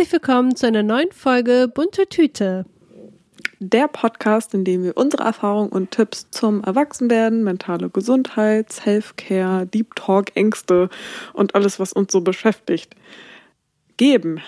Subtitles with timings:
[0.00, 2.64] Herzlich willkommen zu einer neuen Folge Bunte Tüte.
[3.58, 9.94] Der Podcast, in dem wir unsere Erfahrungen und Tipps zum Erwachsenwerden, mentale Gesundheit, Self-Care, Deep
[9.96, 10.88] Talk, Ängste
[11.34, 12.94] und alles, was uns so beschäftigt,
[13.98, 14.40] geben.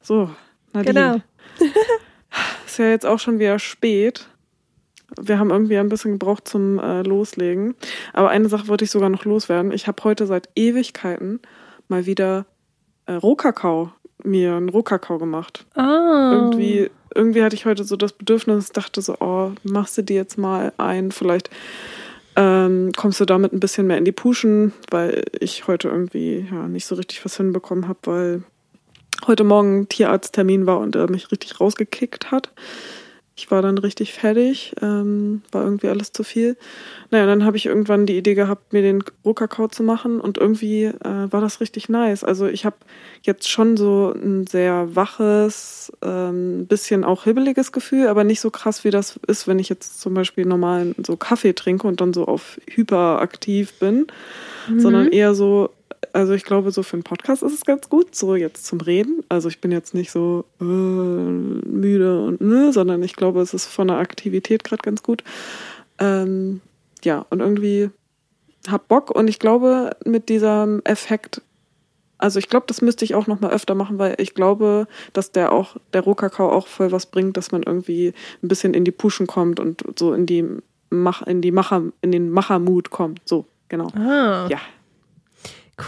[0.00, 0.30] So,
[0.72, 1.22] Nadine.
[1.58, 1.70] Genau.
[2.66, 4.30] Ist ja jetzt auch schon wieder spät.
[5.20, 7.74] Wir haben irgendwie ein bisschen gebraucht zum äh, Loslegen.
[8.14, 9.72] Aber eine Sache wollte ich sogar noch loswerden.
[9.72, 11.40] Ich habe heute seit Ewigkeiten
[11.86, 12.46] mal wieder
[13.04, 13.92] äh, Rohkakao
[14.24, 15.64] mir einen Rohkakao gemacht.
[15.74, 16.32] Ah.
[16.32, 20.38] Irgendwie, irgendwie hatte ich heute so das Bedürfnis, dachte so, oh, machst du dir jetzt
[20.38, 21.50] mal ein, vielleicht
[22.36, 26.68] ähm, kommst du damit ein bisschen mehr in die Puschen, weil ich heute irgendwie ja
[26.68, 28.42] nicht so richtig was hinbekommen habe, weil
[29.26, 32.52] heute Morgen Tierarzttermin war und er mich richtig rausgekickt hat.
[33.38, 36.56] Ich war dann richtig fertig, ähm, war irgendwie alles zu viel.
[37.10, 40.84] Naja, dann habe ich irgendwann die Idee gehabt, mir den Rohkakao zu machen und irgendwie
[40.84, 42.24] äh, war das richtig nice.
[42.24, 42.76] Also ich habe
[43.20, 48.84] jetzt schon so ein sehr waches, ähm, bisschen auch hibbeliges Gefühl, aber nicht so krass,
[48.84, 52.24] wie das ist, wenn ich jetzt zum Beispiel normal so Kaffee trinke und dann so
[52.24, 54.06] auf hyperaktiv bin,
[54.66, 54.80] mhm.
[54.80, 55.75] sondern eher so
[56.12, 59.22] also ich glaube, so für einen Podcast ist es ganz gut, so jetzt zum Reden.
[59.28, 63.66] Also ich bin jetzt nicht so äh, müde und ne, sondern ich glaube, es ist
[63.66, 65.22] von der Aktivität gerade ganz gut.
[65.98, 66.60] Ähm,
[67.04, 67.90] ja, und irgendwie
[68.68, 71.42] hab Bock und ich glaube, mit diesem Effekt,
[72.18, 75.32] also ich glaube, das müsste ich auch noch mal öfter machen, weil ich glaube, dass
[75.32, 78.90] der auch, der Rohkakao auch voll was bringt, dass man irgendwie ein bisschen in die
[78.90, 80.44] Puschen kommt und so in die
[80.88, 83.20] Mach, in die Macher, in den Machermut kommt.
[83.24, 83.88] So, genau.
[83.96, 84.46] Ah.
[84.48, 84.60] Ja,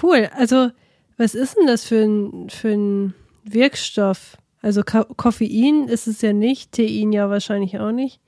[0.02, 0.28] Cool.
[0.36, 0.70] Also,
[1.16, 4.36] was ist denn das für ein, für ein Wirkstoff?
[4.60, 8.20] Also Ka Koffein ist es ja nicht, Tein ja wahrscheinlich auch nicht.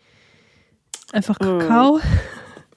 [1.12, 1.98] Einfach äh, Kakao.
[1.98, 2.02] Äh,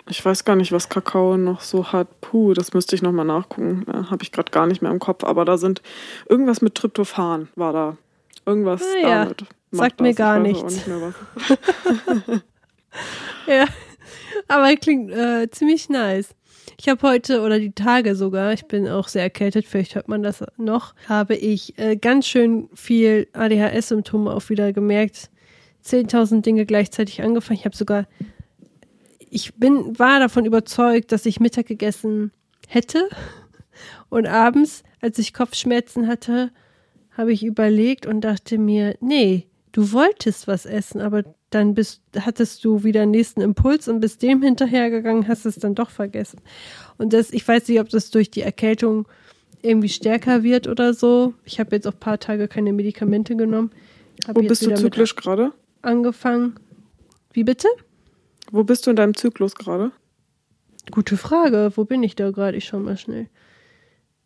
[0.10, 2.20] ich weiß gar nicht, was Kakao noch so hat.
[2.22, 3.86] Puh, das müsste ich nochmal nachgucken.
[3.88, 5.24] Ja, Habe ich gerade gar nicht mehr im Kopf.
[5.24, 5.82] Aber da sind
[6.28, 7.98] irgendwas mit Tryptophan war da.
[8.46, 9.42] Irgendwas ah, damit.
[9.42, 9.48] Ja.
[9.72, 10.64] Sagt mir gar nichts.
[10.64, 10.88] Nicht
[13.48, 13.66] ja,
[14.48, 16.36] aber klingt äh, ziemlich nice.
[16.80, 20.24] Ich habe heute oder die Tage sogar, ich bin auch sehr erkältet, vielleicht hört man
[20.24, 25.30] das noch, habe ich äh, ganz schön viel ADHS-Symptome auch wieder gemerkt.
[25.86, 27.60] 10.000 Dinge gleichzeitig angefangen.
[27.60, 28.08] Ich habe sogar,
[29.30, 32.32] ich bin, war davon überzeugt, dass ich Mittag gegessen
[32.68, 33.10] hätte.
[34.10, 36.52] Und abends, als ich Kopfschmerzen hatte,
[37.18, 41.24] habe ich überlegt und dachte mir, nee, du wolltest was essen, aber
[41.54, 45.90] dann bist, hattest du wieder nächsten Impuls und bist dem hinterhergegangen, hast es dann doch
[45.90, 46.40] vergessen.
[46.98, 49.08] Und das, ich weiß nicht, ob das durch die Erkältung
[49.62, 51.34] irgendwie stärker wird oder so.
[51.46, 53.72] Ich habe jetzt auch ein paar Tage keine Medikamente genommen.
[54.28, 55.52] Hab Wo bist du zyklisch gerade?
[55.82, 56.56] Angefangen.
[57.32, 57.68] Wie bitte?
[58.52, 59.92] Wo bist du in deinem Zyklus gerade?
[60.92, 61.72] Gute Frage.
[61.76, 62.58] Wo bin ich da gerade?
[62.58, 63.28] Ich schau mal schnell.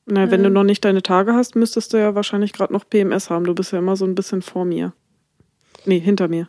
[0.05, 2.89] Na, wenn äh, du noch nicht deine Tage hast, müsstest du ja wahrscheinlich gerade noch
[2.89, 3.45] PMS haben.
[3.45, 4.93] Du bist ja immer so ein bisschen vor mir.
[5.85, 6.47] Nee, hinter mir.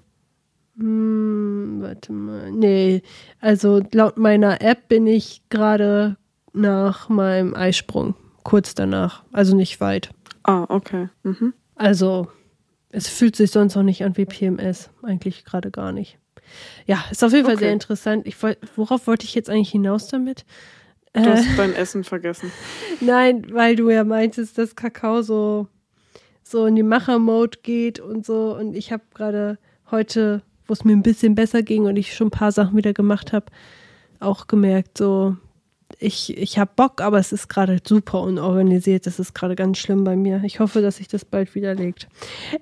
[0.79, 2.53] Hm, warte mal.
[2.53, 3.03] Nee,
[3.41, 6.17] also laut meiner App bin ich gerade
[6.53, 8.15] nach meinem Eisprung.
[8.45, 9.25] Kurz danach.
[9.33, 10.11] Also nicht weit.
[10.45, 11.09] Ah, okay.
[11.25, 11.53] Mhm.
[11.75, 12.29] Also,
[12.91, 14.91] es fühlt sich sonst auch nicht an wie PMS.
[15.03, 16.19] Eigentlich gerade gar nicht.
[16.87, 17.65] Ja, ist auf jeden Fall okay.
[17.65, 18.27] sehr interessant.
[18.27, 18.37] Ich
[18.77, 20.47] worauf wollte ich jetzt eigentlich hinaus damit?
[21.13, 22.51] Du hast äh, dein Essen vergessen.
[23.01, 25.67] Nein, weil du ja meintest, dass Kakao so,
[26.43, 28.57] so in die Macher-Mode geht und so.
[28.57, 29.59] Und ich habe gerade
[29.91, 32.93] heute wo es mir ein bisschen besser ging und ich schon ein paar Sachen wieder
[32.93, 33.47] gemacht habe,
[34.21, 35.37] auch gemerkt, so,
[35.99, 39.07] ich, ich habe Bock, aber es ist gerade super unorganisiert.
[39.07, 40.43] Das ist gerade ganz schlimm bei mir.
[40.45, 42.09] Ich hoffe, dass sich das bald widerlegt.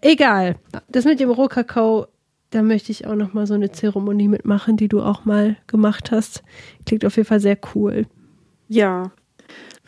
[0.01, 0.57] Egal.
[0.89, 2.07] Das mit dem Rohkakao,
[2.51, 6.13] da möchte ich auch noch mal so eine Zeremonie mitmachen, die du auch mal gemacht
[6.13, 6.43] hast.
[6.87, 8.07] Klingt auf jeden Fall sehr cool.
[8.69, 9.11] Ja.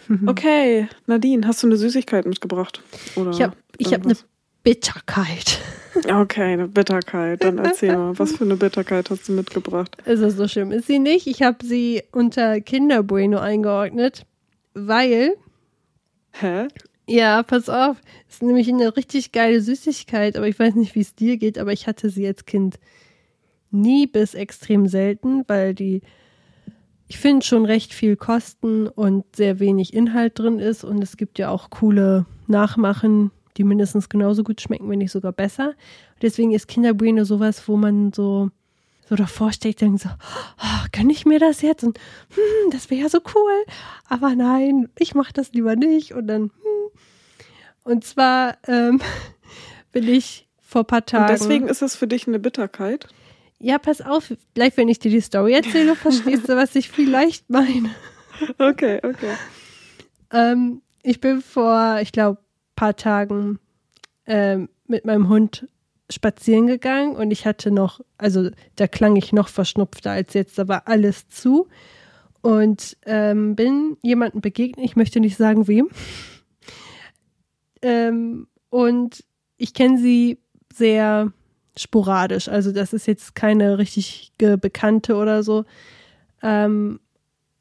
[0.25, 2.83] Okay, Nadine, hast du eine Süßigkeit mitgebracht?
[3.15, 4.17] Oder ich habe ich hab eine
[4.62, 5.60] Bitterkeit.
[6.08, 7.43] Okay, eine Bitterkeit.
[7.43, 9.96] Dann erzähl mal, was für eine Bitterkeit hast du mitgebracht?
[10.05, 10.70] Ist es so schlimm?
[10.70, 11.26] Ist sie nicht?
[11.26, 14.25] Ich habe sie unter Kinderbueno eingeordnet,
[14.75, 15.34] weil.
[16.32, 16.69] Hä?
[17.06, 17.96] Ja, pass auf.
[18.28, 21.72] Ist nämlich eine richtig geile Süßigkeit, aber ich weiß nicht, wie es dir geht, aber
[21.72, 22.78] ich hatte sie als Kind
[23.70, 26.02] nie bis extrem selten, weil die,
[27.06, 31.38] ich finde, schon recht viel kosten und sehr wenig Inhalt drin ist und es gibt
[31.38, 35.75] ja auch coole Nachmachen, die mindestens genauso gut schmecken, wenn nicht sogar besser.
[36.22, 38.50] Deswegen ist Kinderbueno sowas, wo man so
[39.08, 41.82] so davor steht, denkt so, oh, kann ich mir das jetzt?
[41.82, 41.99] Und
[42.34, 43.64] hm, das wäre ja so cool.
[44.08, 46.12] Aber nein, ich mache das lieber nicht.
[46.12, 46.90] Und dann, hm.
[47.84, 49.00] Und zwar ähm,
[49.93, 51.25] bin ich vor ein paar Tagen.
[51.25, 53.08] Und deswegen ist es für dich eine Bitterkeit?
[53.61, 57.49] Ja, pass auf, gleich wenn ich dir die Story erzähle, verstehst du, was ich vielleicht
[57.49, 57.90] meine.
[58.58, 59.32] Okay, okay.
[60.32, 62.38] Ähm, ich bin vor, ich glaube,
[62.78, 63.58] paar Tagen
[64.25, 65.66] ähm, mit meinem Hund
[66.08, 70.69] spazieren gegangen und ich hatte noch, also da klang ich noch verschnupfter als jetzt, da
[70.69, 71.66] war alles zu
[72.40, 75.88] und ähm, bin jemandem begegnet, ich möchte nicht sagen wem.
[77.80, 79.22] Ähm, und
[79.56, 80.40] ich kenne sie
[80.75, 81.32] sehr
[81.76, 85.64] sporadisch, also das ist jetzt keine richtig bekannte oder so.
[86.42, 86.98] Ähm,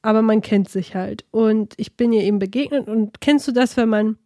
[0.02, 1.24] aber man kennt sich halt.
[1.30, 4.18] Und ich bin ihr eben begegnet und kennst du das, wenn man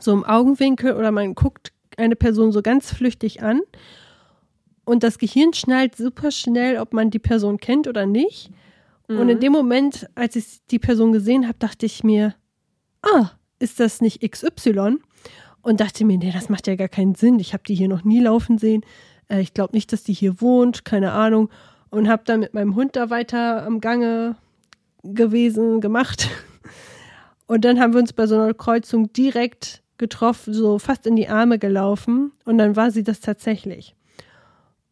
[0.00, 3.60] so im Augenwinkel oder man guckt eine Person so ganz flüchtig an
[4.88, 8.50] und das Gehirn schnallt super schnell, ob man die Person kennt oder nicht.
[9.06, 9.18] Mhm.
[9.18, 9.40] Und in mhm.
[9.42, 12.34] dem Moment, als ich die Person gesehen habe, dachte ich mir,
[13.02, 14.96] ah, ist das nicht XY?
[15.60, 17.38] Und dachte mir, nee, das macht ja gar keinen Sinn.
[17.38, 18.82] Ich habe die hier noch nie laufen sehen.
[19.28, 21.50] Äh, ich glaube nicht, dass die hier wohnt, keine Ahnung.
[21.90, 24.36] Und habe dann mit meinem Hund da weiter am Gange
[25.02, 26.30] gewesen, gemacht.
[27.46, 31.28] Und dann haben wir uns bei so einer Kreuzung direkt getroffen, so fast in die
[31.28, 32.32] Arme gelaufen.
[32.44, 33.94] Und dann war sie das tatsächlich.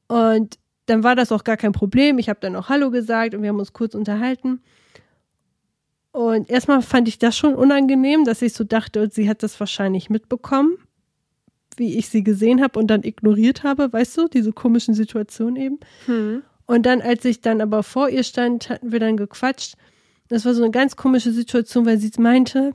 [0.08, 2.18] Und dann war das auch gar kein Problem.
[2.18, 4.60] Ich habe dann auch Hallo gesagt und wir haben uns kurz unterhalten.
[6.12, 10.08] Und erstmal fand ich das schon unangenehm, dass ich so dachte, sie hat das wahrscheinlich
[10.08, 10.78] mitbekommen,
[11.76, 15.80] wie ich sie gesehen habe und dann ignoriert habe, weißt du, diese komischen Situationen eben.
[16.06, 16.42] Hm.
[16.64, 19.76] Und dann, als ich dann aber vor ihr stand, hatten wir dann gequatscht.
[20.28, 22.74] Das war so eine ganz komische Situation, weil sie meinte,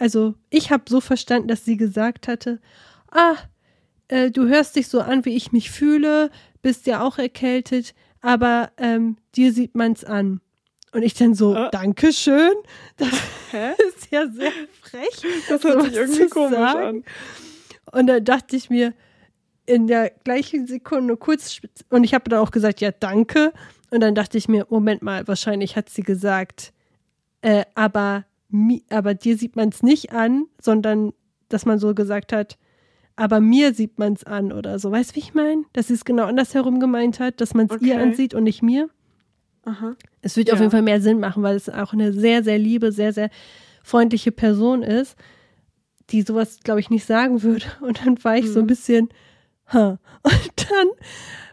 [0.00, 2.58] also ich habe so verstanden, dass sie gesagt hatte,
[3.10, 3.36] ah,
[4.08, 6.30] äh, du hörst dich so an, wie ich mich fühle,
[6.62, 10.40] bist ja auch erkältet, aber ähm, dir sieht man's an.
[10.92, 11.70] Und ich dann so, äh.
[11.70, 12.52] Dankeschön.
[12.96, 13.10] Das
[13.52, 13.72] Hä?
[13.88, 15.22] ist ja sehr frech.
[15.48, 16.82] Das hört sich irgendwie komisch sagen.
[16.82, 17.04] an.
[17.92, 18.94] Und dann dachte ich mir,
[19.66, 21.60] in der gleichen Sekunde kurz,
[21.90, 23.52] und ich habe dann auch gesagt, ja, danke.
[23.90, 26.72] Und dann dachte ich mir, Moment mal, wahrscheinlich hat sie gesagt,
[27.42, 28.24] äh, aber,
[28.90, 31.12] aber dir sieht man es nicht an, sondern
[31.48, 32.58] dass man so gesagt hat,
[33.16, 34.90] aber mir sieht man es an oder so.
[34.90, 35.64] Weißt du, wie ich meine?
[35.72, 37.88] Dass sie es genau andersherum gemeint hat, dass man es okay.
[37.88, 38.88] ihr ansieht und nicht mir.
[39.64, 39.94] Aha.
[40.22, 40.54] Es wird ja.
[40.54, 43.30] auf jeden Fall mehr Sinn machen, weil es auch eine sehr, sehr liebe, sehr, sehr
[43.82, 45.16] freundliche Person ist,
[46.10, 47.66] die sowas, glaube ich, nicht sagen würde.
[47.80, 48.52] Und dann war ich mhm.
[48.52, 48.68] so ein mhm.
[48.68, 49.08] bisschen,
[49.66, 49.98] ha.
[50.22, 50.88] Und dann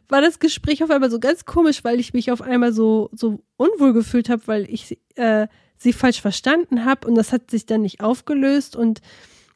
[0.10, 3.40] war das Gespräch auf einmal so ganz komisch, weil ich mich auf einmal so, so
[3.58, 5.48] unwohl gefühlt habe, weil ich äh,
[5.78, 9.02] sie falsch verstanden habe und das hat sich dann nicht aufgelöst und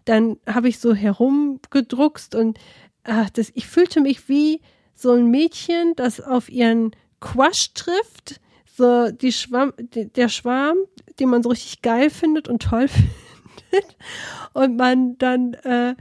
[0.05, 2.59] dann habe ich so herumgedruckst und
[3.03, 4.61] ach, das, ich fühlte mich wie
[4.93, 10.77] so ein Mädchen, das auf ihren Quash trifft, so die Schwamm, der Schwarm,
[11.19, 12.87] den man so richtig geil findet und toll
[13.69, 13.95] findet
[14.53, 15.95] und man dann äh,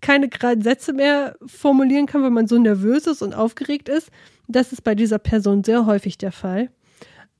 [0.00, 4.10] keine geraden Sätze mehr formulieren kann, weil man so nervös ist und aufgeregt ist.
[4.48, 6.70] Das ist bei dieser Person sehr häufig der Fall.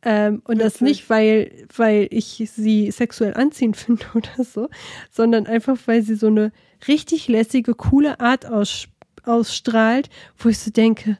[0.02, 0.72] Ähm, und Wirklich?
[0.72, 4.68] das nicht, weil, weil ich sie sexuell anziehend finde oder so,
[5.10, 6.52] sondern einfach, weil sie so eine
[6.88, 8.88] richtig lässige, coole Art aus,
[9.24, 10.08] ausstrahlt,
[10.38, 11.18] wo ich so denke,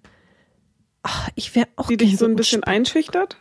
[1.03, 1.89] ach, ich wäre auch.
[1.89, 3.37] Die dich so ein bisschen einschüchtert?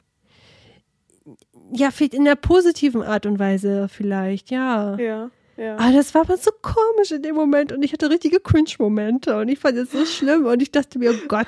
[1.72, 4.98] Ja, vielleicht in der positiven Art und Weise vielleicht, ja.
[4.98, 5.32] Ja.
[5.56, 5.76] Ja.
[5.76, 9.50] Aber das war aber so komisch in dem Moment und ich hatte richtige Cringe-Momente und
[9.50, 11.48] ich fand es so schlimm und ich dachte mir, oh Gott,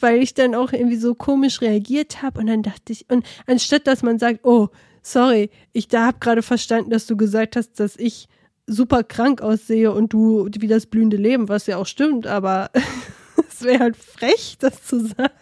[0.00, 3.86] weil ich dann auch irgendwie so komisch reagiert habe und dann dachte ich, und anstatt
[3.86, 4.68] dass man sagt, oh,
[5.02, 8.28] sorry, ich da habe gerade verstanden, dass du gesagt hast, dass ich
[8.66, 12.70] super krank aussehe und du wie das blühende Leben, was ja auch stimmt, aber
[13.48, 15.32] es wäre halt frech, das zu sagen.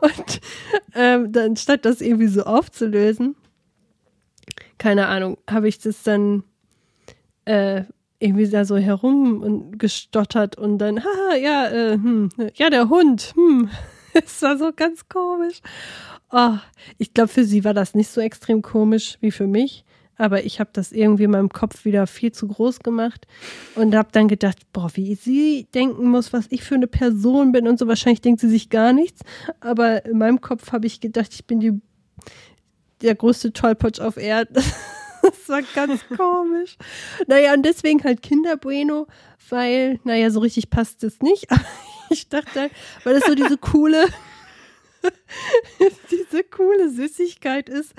[0.00, 0.40] Und
[0.94, 3.36] ähm, dann statt das irgendwie so aufzulösen,
[4.78, 6.44] keine Ahnung, habe ich das dann
[7.46, 7.84] äh,
[8.18, 13.32] irgendwie da so herum und gestottert und dann, haha, ja, äh, hm, ja, der Hund,
[13.34, 13.70] hm.
[14.24, 15.60] Es war so ganz komisch.
[16.30, 16.54] Oh,
[16.96, 19.84] ich glaube, für sie war das nicht so extrem komisch wie für mich,
[20.16, 23.26] aber ich habe das irgendwie in meinem Kopf wieder viel zu groß gemacht
[23.74, 27.68] und habe dann gedacht, boah, wie sie denken muss, was ich für eine Person bin
[27.68, 27.86] und so.
[27.86, 29.20] Wahrscheinlich denkt sie sich gar nichts,
[29.60, 31.80] aber in meinem Kopf habe ich gedacht, ich bin die
[33.02, 34.56] der größte Tollpotsch auf Erden.
[35.30, 36.76] das war ganz komisch.
[37.26, 39.06] Naja, und deswegen halt Kinderbueno,
[39.48, 41.50] weil, naja, so richtig passt es nicht.
[41.50, 41.64] Aber
[42.10, 42.72] ich dachte, halt,
[43.04, 44.06] weil das so diese coole,
[46.10, 47.94] diese coole Süßigkeit ist,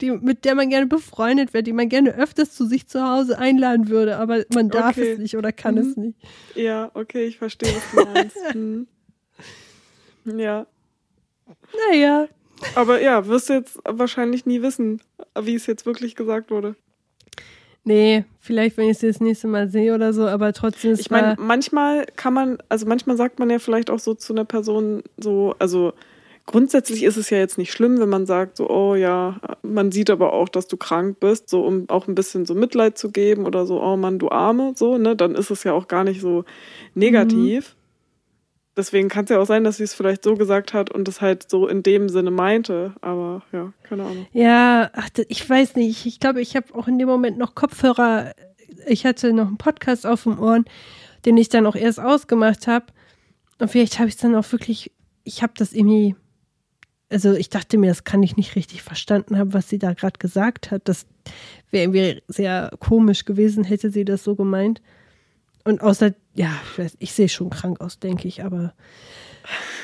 [0.00, 3.38] die, mit der man gerne befreundet wird, die man gerne öfters zu sich zu Hause
[3.38, 5.12] einladen würde, aber man darf okay.
[5.12, 5.80] es nicht oder kann mhm.
[5.80, 6.18] es nicht.
[6.54, 8.36] Ja, okay, ich verstehe, was du meinst.
[8.52, 8.86] hm.
[10.24, 10.66] Ja.
[11.90, 12.28] Naja,
[12.74, 15.00] aber ja, wirst du jetzt wahrscheinlich nie wissen,
[15.40, 16.76] wie es jetzt wirklich gesagt wurde.
[17.84, 21.10] Nee, vielleicht, wenn ich es das nächste Mal sehe oder so, aber trotzdem ist Ich
[21.10, 25.02] meine, manchmal kann man, also manchmal sagt man ja vielleicht auch so zu einer Person
[25.16, 25.94] so, also
[26.44, 30.10] grundsätzlich ist es ja jetzt nicht schlimm, wenn man sagt, so, oh ja, man sieht
[30.10, 33.46] aber auch, dass du krank bist, so um auch ein bisschen so Mitleid zu geben
[33.46, 36.20] oder so, oh Mann, du Arme, so, ne, dann ist es ja auch gar nicht
[36.20, 36.44] so
[36.94, 37.76] negativ.
[37.76, 37.79] Mhm.
[38.76, 41.20] Deswegen kann es ja auch sein, dass sie es vielleicht so gesagt hat und es
[41.20, 42.94] halt so in dem Sinne meinte.
[43.00, 44.26] Aber ja, keine Ahnung.
[44.32, 46.06] Ja, ach, ich weiß nicht.
[46.06, 48.32] Ich glaube, ich habe auch in dem Moment noch Kopfhörer.
[48.86, 50.64] Ich hatte noch einen Podcast auf dem Ohren,
[51.24, 52.86] den ich dann auch erst ausgemacht habe.
[53.58, 54.92] Und vielleicht habe ich es dann auch wirklich,
[55.24, 56.14] ich habe das irgendwie,
[57.10, 60.18] also ich dachte mir, das kann ich nicht richtig verstanden haben, was sie da gerade
[60.18, 60.82] gesagt hat.
[60.88, 61.06] Das
[61.70, 64.80] wäre irgendwie sehr komisch gewesen, hätte sie das so gemeint.
[65.70, 68.74] Und außer, ja, ich, weiß, ich sehe schon krank aus, denke ich, aber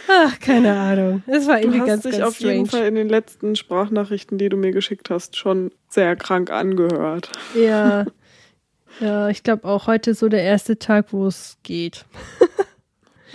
[0.08, 1.22] ach, keine Ahnung.
[1.28, 2.54] Es war irgendwie du hast ganz, dich ganz auf strange.
[2.54, 7.30] jeden Fall in den letzten Sprachnachrichten, die du mir geschickt hast, schon sehr krank angehört.
[7.54, 8.06] Ja.
[8.98, 12.06] Ja, ich glaube auch heute so der erste Tag, wo es geht.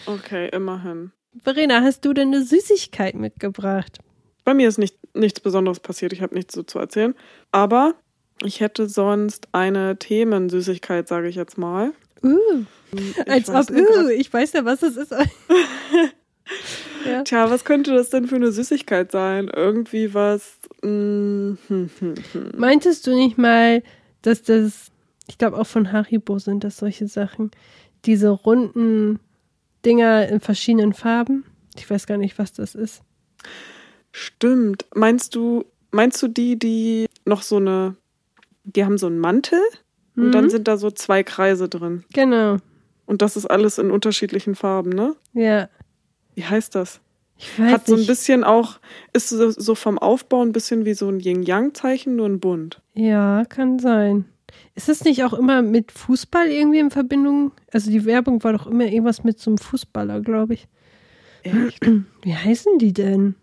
[0.07, 1.11] Okay, immerhin.
[1.43, 3.99] Verena, hast du denn eine Süßigkeit mitgebracht?
[4.43, 7.13] Bei mir ist nicht, nichts Besonderes passiert, ich habe nichts so zu erzählen.
[7.51, 7.93] Aber
[8.43, 11.93] ich hätte sonst eine Themensüßigkeit, sage ich jetzt mal.
[12.23, 15.11] Uh, Ich als weiß ob, uh, ich weiß ja, was es ist.
[17.05, 17.23] ja.
[17.23, 19.49] Tja, was könnte das denn für eine Süßigkeit sein?
[19.53, 20.57] Irgendwie was.
[20.81, 22.51] mm, hm, hm, hm.
[22.57, 23.83] Meintest du nicht mal,
[24.21, 24.91] dass das,
[25.27, 27.51] ich glaube auch von Haribo sind das solche Sachen,
[28.05, 29.19] diese runden
[29.85, 31.45] Dinger in verschiedenen Farben?
[31.75, 33.01] Ich weiß gar nicht, was das ist.
[34.11, 34.85] Stimmt.
[34.93, 37.95] Meinst du, meinst du die, die noch so eine.
[38.63, 39.59] Die haben so einen Mantel
[40.15, 40.31] und Mhm.
[40.31, 42.03] dann sind da so zwei Kreise drin.
[42.13, 42.57] Genau,
[43.05, 45.15] Und das ist alles in unterschiedlichen Farben, ne?
[45.33, 45.69] ja.
[46.35, 47.01] Wie heißt das?
[47.37, 48.07] Ich weiß Hat so ein nicht.
[48.07, 48.79] bisschen auch,
[49.13, 52.81] ist so, vom Aufbau ein bisschen wie so ein Yin-Yang-Zeichen, nur ein Bunt.
[52.93, 54.25] Ja, kann sein.
[54.75, 57.51] Ist das nicht auch immer mit Fußball irgendwie in Verbindung?
[57.73, 60.67] Also die Werbung war doch immer irgendwas mit so einem Fußballer, glaube ich.
[61.43, 61.85] Echt?
[62.21, 63.35] Wie heißen die denn?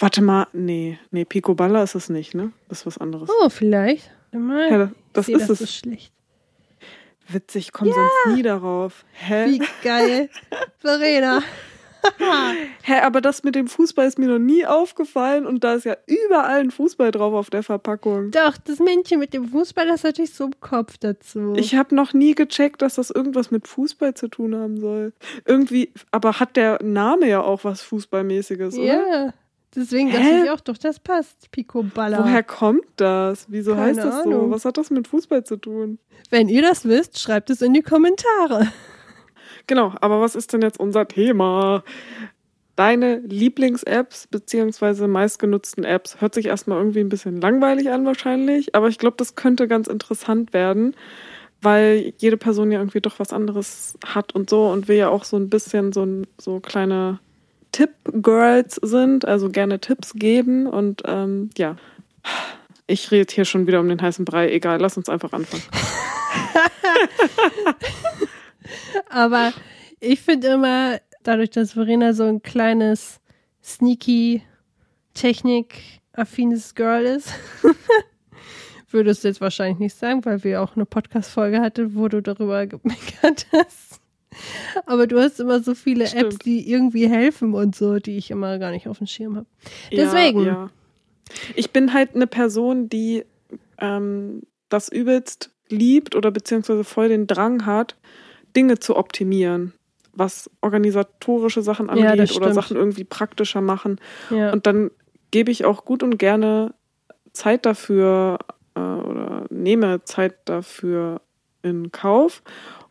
[0.00, 2.52] Warte mal, nee, nee, Picoballa ist es nicht, ne?
[2.68, 3.28] Das ist was anderes.
[3.42, 4.10] Oh, vielleicht.
[4.30, 4.70] Warte Mal.
[4.70, 5.58] Ja, das ich ist das es.
[5.58, 6.12] so schlecht.
[7.30, 9.04] Witzig, komm sonst nie darauf.
[9.12, 9.46] Hä?
[9.48, 10.30] Wie geil.
[10.78, 11.42] Verena.
[12.82, 15.96] Hä, aber das mit dem Fußball ist mir noch nie aufgefallen und da ist ja
[16.06, 18.30] überall ein Fußball drauf auf der Verpackung.
[18.30, 21.54] Doch, das Männchen mit dem Fußball, das hatte ich so im Kopf dazu.
[21.56, 25.12] Ich habe noch nie gecheckt, dass das irgendwas mit Fußball zu tun haben soll.
[25.44, 28.84] Irgendwie, aber hat der Name ja auch was Fußballmäßiges, oder?
[28.86, 29.34] Ja.
[29.76, 31.50] Deswegen dachte ich auch, doch, das passt.
[31.50, 32.20] Pico Baller.
[32.24, 33.46] Woher kommt das?
[33.48, 34.30] Wieso Keine heißt das so?
[34.30, 34.50] Ahnung.
[34.50, 35.98] Was hat das mit Fußball zu tun?
[36.30, 38.66] Wenn ihr das wisst, schreibt es in die Kommentare.
[39.66, 41.84] Genau, aber was ist denn jetzt unser Thema?
[42.76, 48.88] Deine Lieblings-Apps beziehungsweise meistgenutzten Apps hört sich erstmal irgendwie ein bisschen langweilig an wahrscheinlich, aber
[48.88, 50.94] ich glaube, das könnte ganz interessant werden,
[51.60, 55.24] weil jede Person ja irgendwie doch was anderes hat und so und wir ja auch
[55.24, 57.18] so ein bisschen so, ein- so kleine
[57.72, 61.76] Tipp-Girls sind, also gerne Tipps geben und ähm, ja.
[62.86, 64.50] Ich rede hier schon wieder um den heißen Brei.
[64.50, 65.62] Egal, lass uns einfach anfangen.
[69.10, 69.52] Aber
[70.00, 73.20] ich finde immer, dadurch, dass Verena so ein kleines,
[73.62, 74.42] sneaky,
[75.14, 77.32] technikaffines Girl ist,
[78.90, 82.66] würdest du jetzt wahrscheinlich nicht sagen, weil wir auch eine Podcast-Folge hatten, wo du darüber
[82.66, 83.97] gemeckert hast.
[84.86, 86.44] Aber du hast immer so viele Apps, Stimmt.
[86.44, 89.46] die irgendwie helfen und so, die ich immer gar nicht auf dem Schirm habe.
[89.92, 90.40] Deswegen.
[90.40, 90.70] Ja, ja.
[91.54, 93.24] Ich bin halt eine Person, die
[93.78, 97.96] ähm, das übelst liebt oder beziehungsweise voll den Drang hat,
[98.56, 99.74] Dinge zu optimieren,
[100.12, 102.54] was organisatorische Sachen Ja, angeht das oder.
[102.54, 104.00] Sachen irgendwie praktischer machen.
[104.30, 104.52] Ja.
[104.52, 104.90] Und dann
[105.30, 106.74] gebe ich auch gut und gerne
[107.32, 108.38] Zeit dafür
[108.74, 111.20] äh, oder nehme Zeit dafür
[111.62, 112.42] in Kauf,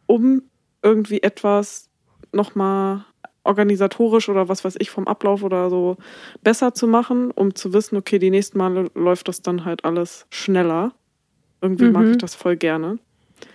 [0.06, 0.44] um
[0.82, 1.90] irgendwie etwas
[2.32, 3.04] nochmal
[3.44, 5.96] organisatorisch oder was weiß ich vom Ablauf oder so
[6.44, 10.26] besser zu machen, um zu wissen, okay, die nächsten Male läuft das dann halt alles
[10.30, 10.92] schneller.
[11.62, 12.12] Irgendwie mag Mhm.
[12.12, 13.00] ich das voll gerne.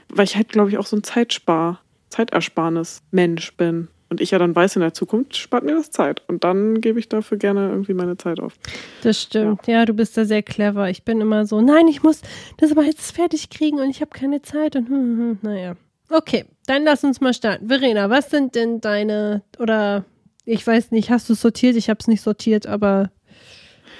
[0.09, 3.89] Weil ich halt, glaube ich, auch so ein Zeitspar, Zeitersparnis-Mensch bin.
[4.11, 6.23] Und ich ja dann weiß, in der Zukunft spart mir das Zeit.
[6.29, 8.55] Und dann gebe ich dafür gerne irgendwie meine Zeit auf.
[9.03, 9.67] Das stimmt.
[9.67, 9.87] Ja.
[9.87, 10.91] du bist da sehr clever.
[10.91, 12.21] Ich bin immer so, nein, ich muss
[12.59, 15.77] das aber jetzt fertig kriegen und ich habe keine Zeit und hm, hm, naja.
[16.13, 17.69] Okay, dann lass uns mal starten.
[17.69, 20.05] Verena, was sind denn deine, oder
[20.45, 21.75] ich weiß nicht, hast du es sortiert?
[21.75, 23.11] Ich habe es nicht sortiert, aber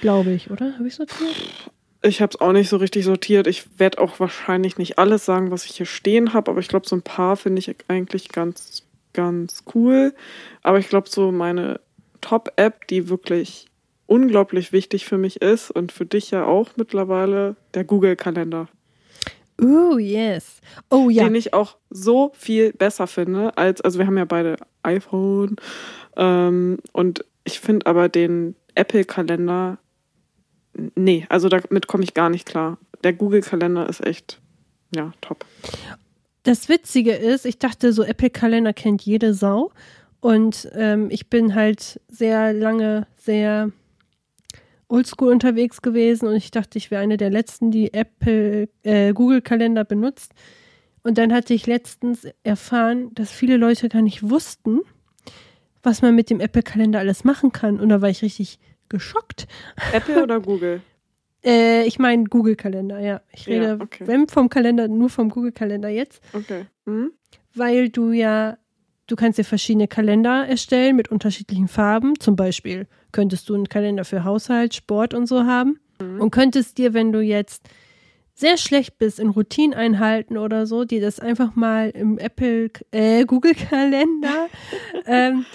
[0.01, 0.73] glaube ich, oder?
[0.77, 1.35] Habe ich sortiert?
[2.03, 3.47] Ich habe es auch nicht so richtig sortiert.
[3.47, 6.87] Ich werde auch wahrscheinlich nicht alles sagen, was ich hier stehen habe, aber ich glaube,
[6.87, 10.13] so ein paar finde ich eigentlich ganz, ganz cool.
[10.61, 11.79] Aber ich glaube, so meine
[12.21, 13.67] Top-App, die wirklich
[14.05, 18.67] unglaublich wichtig für mich ist und für dich ja auch mittlerweile, der Google-Kalender.
[19.61, 20.59] Oh, yes.
[20.89, 21.23] Oh ja.
[21.23, 25.55] Den ich auch so viel besser finde als, also wir haben ja beide iPhone
[26.17, 29.77] ähm, und ich finde aber den Apple-Kalender,
[30.95, 32.77] nee, also damit komme ich gar nicht klar.
[33.03, 34.39] Der Google-Kalender ist echt,
[34.95, 35.45] ja, top.
[36.43, 39.71] Das Witzige ist, ich dachte, so Apple-Kalender kennt jede Sau.
[40.19, 43.71] Und ähm, ich bin halt sehr lange sehr
[44.87, 49.83] oldschool unterwegs gewesen und ich dachte, ich wäre eine der letzten, die Apple, äh, Google-Kalender
[49.83, 50.33] benutzt.
[51.03, 54.79] Und dann hatte ich letztens erfahren, dass viele Leute gar nicht wussten,
[55.81, 57.79] was man mit dem Apple-Kalender alles machen kann.
[57.79, 59.47] Und da war ich richtig geschockt.
[59.91, 60.81] Apple oder Google?
[61.45, 63.21] äh, ich meine Google-Kalender, ja.
[63.33, 64.07] Ich rede, Ja, okay.
[64.07, 66.23] wenn vom Kalender, nur vom Google-Kalender jetzt.
[66.31, 66.67] Okay.
[66.85, 67.11] Hm?
[67.53, 68.57] Weil du ja,
[69.07, 72.19] du kannst dir verschiedene Kalender erstellen mit unterschiedlichen Farben.
[72.19, 75.79] Zum Beispiel könntest du einen Kalender für Haushalt, Sport und so haben.
[76.19, 77.69] Und könntest dir, wenn du jetzt
[78.33, 83.25] sehr schlecht bist in Routinen einhalten oder so, dir das einfach mal im Apple, äh,
[83.25, 84.49] Google-Kalender
[85.05, 85.45] ähm,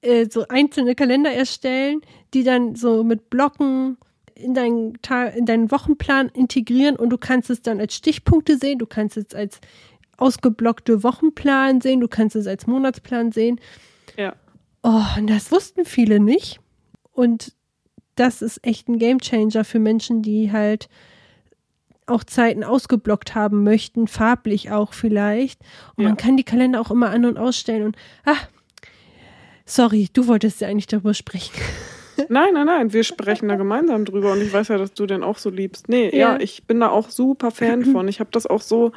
[0.00, 2.00] äh, so einzelne Kalender erstellen,
[2.32, 3.98] die dann so mit Blocken
[4.34, 8.78] in deinen, Tag, in deinen Wochenplan integrieren und du kannst es dann als Stichpunkte sehen,
[8.78, 9.60] du kannst es als
[10.20, 13.60] ausgeblockte Wochenplan sehen, du kannst es als Monatsplan sehen.
[14.16, 14.34] Ja.
[14.82, 16.60] Oh, und das wussten viele nicht.
[17.12, 17.52] Und
[18.16, 20.88] das ist echt ein Gamechanger für Menschen, die halt
[22.06, 25.60] auch Zeiten ausgeblockt haben möchten, farblich auch vielleicht.
[25.96, 26.08] Und Ja.
[26.10, 27.84] man kann die Kalender auch immer an- und ausstellen.
[27.84, 28.36] Und ah,
[29.64, 31.52] sorry, du wolltest ja eigentlich darüber sprechen.
[32.28, 35.22] Nein, nein, nein, wir sprechen da gemeinsam drüber und ich weiß ja, dass du den
[35.22, 35.88] auch so liebst.
[35.88, 36.40] Nee, ja, Ja.
[36.40, 38.08] ich bin da auch super Fan von.
[38.08, 38.92] Ich habe das auch so,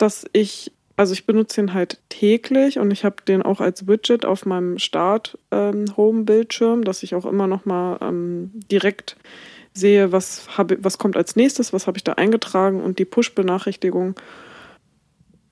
[0.00, 4.24] dass ich, also ich benutze den halt täglich und ich habe den auch als Widget
[4.24, 9.16] auf meinem Start-Home-Bildschirm, dass ich auch immer noch mal ähm, direkt
[9.72, 14.16] sehe, was, habe, was kommt als nächstes, was habe ich da eingetragen und die Push-Benachrichtigungen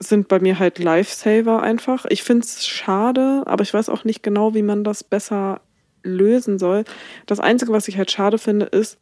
[0.01, 2.07] sind bei mir halt Lifesaver einfach.
[2.09, 5.61] Ich finde es schade, aber ich weiß auch nicht genau, wie man das besser
[6.03, 6.85] lösen soll.
[7.27, 8.99] Das Einzige, was ich halt schade finde, ist,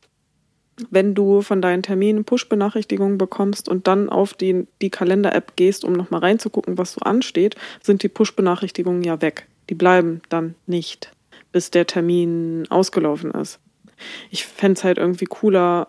[0.90, 5.92] wenn du von deinen Terminen Push-Benachrichtigungen bekommst und dann auf die, die Kalender-App gehst, um
[5.92, 9.46] nochmal reinzugucken, was so ansteht, sind die Push-Benachrichtigungen ja weg.
[9.70, 11.12] Die bleiben dann nicht,
[11.52, 13.58] bis der Termin ausgelaufen ist.
[14.30, 15.88] Ich fände es halt irgendwie cooler,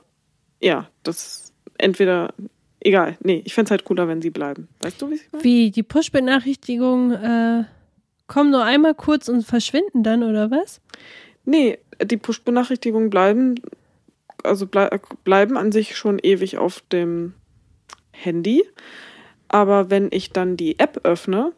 [0.62, 2.34] ja, das entweder,
[2.80, 4.70] egal, nee, ich fände es halt cooler, wenn sie bleiben.
[4.82, 5.44] Weißt du, wie ich meine?
[5.44, 7.64] Wie die Push-Benachrichtigungen äh,
[8.28, 10.80] kommen nur einmal kurz und verschwinden dann, oder was?
[11.44, 13.56] Nee, die Push-Benachrichtigungen bleiben,
[14.44, 14.90] also blei
[15.24, 17.34] bleiben an sich schon ewig auf dem
[18.12, 18.64] Handy.
[19.48, 21.54] Aber wenn ich dann die App öffne,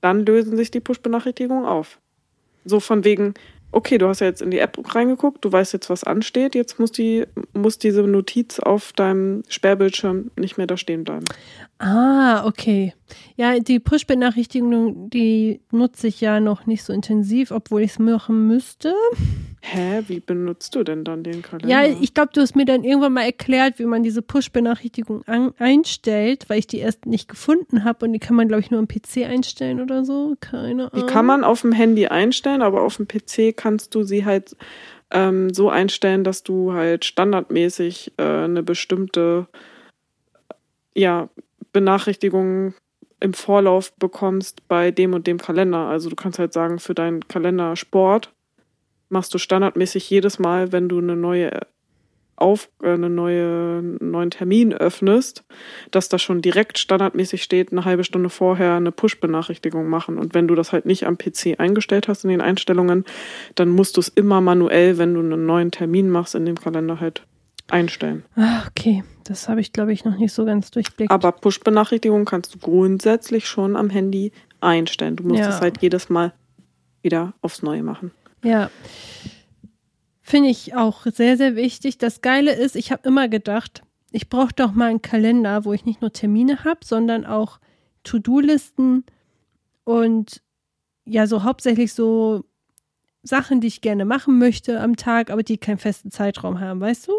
[0.00, 1.98] dann lösen sich die Push-Benachrichtigungen auf.
[2.64, 3.34] So von wegen,
[3.70, 6.78] okay, du hast ja jetzt in die App reingeguckt, du weißt jetzt, was ansteht, jetzt
[6.78, 11.24] muss, die, muss diese Notiz auf deinem Sperrbildschirm nicht mehr da stehen bleiben.
[11.84, 12.94] Ah, okay.
[13.34, 18.46] Ja, die Push-Benachrichtigung, die nutze ich ja noch nicht so intensiv, obwohl ich es machen
[18.46, 18.94] müsste.
[19.62, 21.68] Hä, wie benutzt du denn dann den Kalender?
[21.68, 25.24] Ja, ich glaube, du hast mir dann irgendwann mal erklärt, wie man diese Push-Benachrichtigung
[25.58, 28.78] einstellt, weil ich die erst nicht gefunden habe und die kann man, glaube ich, nur
[28.78, 30.36] am PC einstellen oder so.
[30.38, 31.06] Keine Die Ahnung.
[31.08, 34.56] kann man auf dem Handy einstellen, aber auf dem PC kannst du sie halt
[35.10, 39.48] ähm, so einstellen, dass du halt standardmäßig äh, eine bestimmte
[40.94, 41.28] ja,
[41.72, 42.74] Benachrichtigung
[43.20, 45.86] im Vorlauf bekommst bei dem und dem Kalender.
[45.88, 48.32] Also du kannst halt sagen, für deinen Kalender Sport
[49.08, 51.60] machst du standardmäßig jedes Mal, wenn du eine neue
[52.36, 55.44] auf äh, eine neue einen neuen Termin öffnest,
[55.90, 60.18] dass da schon direkt standardmäßig steht, eine halbe Stunde vorher eine Push-Benachrichtigung machen.
[60.18, 63.04] Und wenn du das halt nicht am PC eingestellt hast in den Einstellungen,
[63.54, 67.00] dann musst du es immer manuell, wenn du einen neuen Termin machst, in dem Kalender
[67.00, 67.24] halt
[67.68, 68.24] einstellen.
[68.36, 69.04] Ah, okay.
[69.24, 71.10] Das habe ich, glaube ich, noch nicht so ganz durchblickt.
[71.10, 75.16] Aber Push-Benachrichtigungen kannst du grundsätzlich schon am Handy einstellen.
[75.16, 75.48] Du musst Ja.
[75.50, 76.32] es halt jedes Mal
[77.02, 78.10] wieder aufs Neue machen.
[78.44, 78.70] Ja.
[80.20, 81.98] Finde ich auch sehr, sehr wichtig.
[81.98, 85.84] Das Geile ist, ich habe immer gedacht, ich brauche doch mal einen Kalender, wo ich
[85.84, 87.58] nicht nur Termine habe, sondern auch
[88.04, 89.04] To-Do-Listen
[89.84, 90.42] und
[91.04, 92.44] ja, so hauptsächlich so
[93.22, 97.06] Sachen, die ich gerne machen möchte am Tag, aber die keinen festen Zeitraum haben, weißt
[97.08, 97.12] du?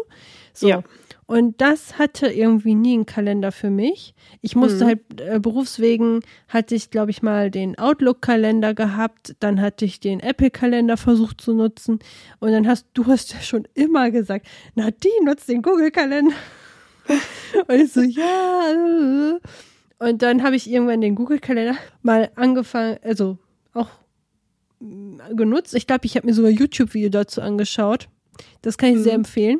[0.52, 0.68] So.
[0.68, 0.82] Ja.
[1.26, 4.14] Und das hatte irgendwie nie einen Kalender für mich.
[4.42, 4.88] Ich musste Mhm.
[4.88, 10.20] halt äh, berufswegen hatte ich, glaube ich, mal den Outlook-Kalender gehabt, dann hatte ich den
[10.20, 12.00] Apple-Kalender versucht zu nutzen
[12.40, 16.34] und dann hast du hast ja schon immer gesagt, na die nutzt den Google-Kalender.
[17.68, 19.38] und ich so, ja.
[19.98, 23.38] Und dann habe ich irgendwann den Google-Kalender mal angefangen, also
[23.72, 23.88] auch
[25.34, 25.74] genutzt.
[25.74, 28.08] Ich glaube, ich habe mir sogar YouTube-Video dazu angeschaut.
[28.62, 29.20] Das kann ich sehr Mhm.
[29.24, 29.58] empfehlen,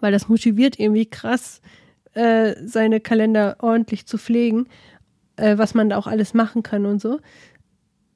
[0.00, 1.60] weil das motiviert irgendwie krass,
[2.14, 4.66] äh, seine Kalender ordentlich zu pflegen,
[5.36, 7.20] äh, was man da auch alles machen kann und so.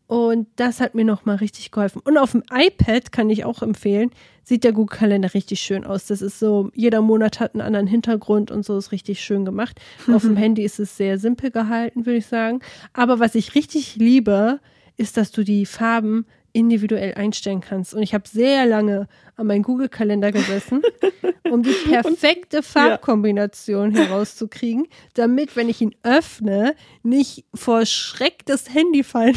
[0.09, 2.01] Und das hat mir nochmal richtig geholfen.
[2.05, 4.11] Und auf dem iPad kann ich auch empfehlen,
[4.45, 6.07] sieht der Google Kalender richtig schön aus.
[6.07, 9.81] Das ist so, jeder Monat hat einen anderen Hintergrund und so ist richtig schön gemacht.
[10.07, 10.15] Mhm.
[10.15, 12.61] Auf dem Handy ist es sehr simpel gehalten, würde ich sagen.
[12.93, 14.61] Aber was ich richtig liebe,
[14.97, 17.93] ist, dass du die Farben individuell einstellen kannst.
[17.95, 20.83] Und ich habe sehr lange an meinen Google-Kalender gesessen,
[21.51, 24.05] um die perfekte Farbkombination ja.
[24.05, 29.37] herauszukriegen, damit, wenn ich ihn öffne, nicht vor Schreck das Handy fallen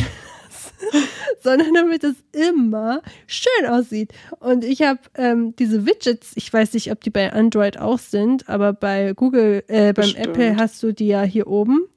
[1.43, 4.13] sondern damit es immer schön aussieht.
[4.39, 8.50] Und ich habe ähm, diese Widgets, ich weiß nicht, ob die bei Android auch sind,
[8.50, 10.15] aber bei Google, äh, beim.
[10.15, 11.88] Apple hast du die ja hier oben.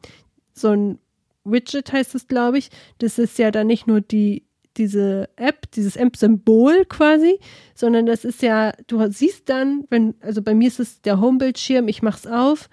[0.52, 0.98] So ein
[1.44, 2.70] Widget heißt es, glaube ich.
[2.98, 7.38] Das ist ja dann nicht nur die diese App, dieses App-Symbol quasi,
[7.74, 11.88] sondern das ist ja, du siehst dann, wenn, also bei mir ist es der Homebildschirm,
[11.88, 12.68] ich mache es auf,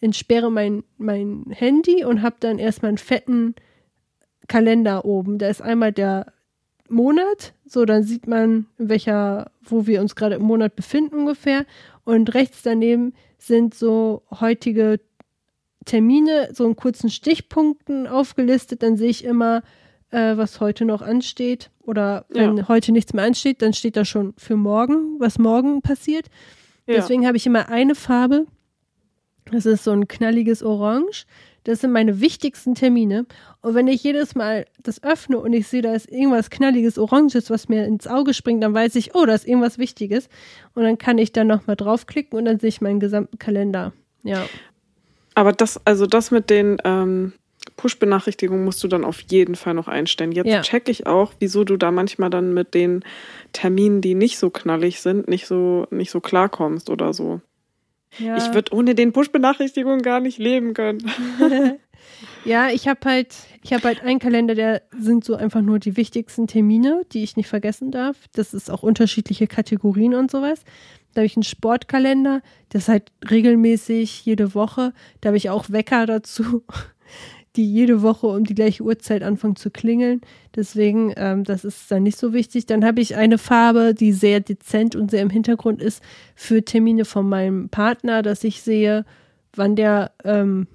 [0.00, 3.54] entsperre mein, mein Handy und habe dann erstmal einen fetten
[4.48, 5.38] Kalender oben.
[5.38, 6.32] Da ist einmal der
[6.88, 11.66] Monat, so dann sieht man, welcher, wo wir uns gerade im Monat befinden ungefähr.
[12.04, 15.00] Und rechts daneben sind so heutige
[15.90, 18.84] Termine, so in kurzen Stichpunkten aufgelistet.
[18.84, 19.62] Dann sehe ich immer,
[20.10, 21.70] äh, was heute noch ansteht.
[21.80, 22.68] Oder wenn ja.
[22.68, 26.26] heute nichts mehr ansteht, dann steht da schon für morgen, was morgen passiert.
[26.86, 26.94] Ja.
[26.94, 28.46] Deswegen habe ich immer eine Farbe.
[29.50, 31.26] Das ist so ein knalliges Orange.
[31.64, 33.26] Das sind meine wichtigsten Termine.
[33.60, 37.50] Und wenn ich jedes Mal das öffne und ich sehe, da ist irgendwas knalliges, oranges,
[37.50, 40.28] was mir ins Auge springt, dann weiß ich, oh, da ist irgendwas Wichtiges.
[40.74, 43.92] Und dann kann ich da nochmal draufklicken und dann sehe ich meinen gesamten Kalender.
[44.22, 44.46] Ja.
[45.40, 47.32] Aber das, also das mit den ähm,
[47.78, 50.32] Push-Benachrichtigungen musst du dann auf jeden Fall noch einstellen.
[50.32, 50.60] Jetzt ja.
[50.60, 53.02] check ich auch, wieso du da manchmal dann mit den
[53.54, 57.40] Terminen, die nicht so knallig sind, nicht so, nicht so klarkommst oder so.
[58.18, 58.36] Ja.
[58.36, 61.10] Ich würde ohne den Push-Benachrichtigungen gar nicht leben können.
[62.44, 65.96] ja, ich habe halt, ich habe halt einen Kalender, der sind so einfach nur die
[65.96, 68.18] wichtigsten Termine, die ich nicht vergessen darf.
[68.32, 70.64] Das ist auch unterschiedliche Kategorien und sowas.
[71.14, 74.92] Da habe ich einen Sportkalender, das ist halt regelmäßig jede Woche.
[75.20, 76.62] Da habe ich auch Wecker dazu
[77.56, 80.20] die jede Woche um die gleiche Uhrzeit anfangen zu klingeln.
[80.54, 82.66] Deswegen, ähm, das ist dann nicht so wichtig.
[82.66, 86.02] Dann habe ich eine Farbe, die sehr dezent und sehr im Hintergrund ist
[86.34, 89.04] für Termine von meinem Partner, dass ich sehe,
[89.54, 90.68] wann der ähm,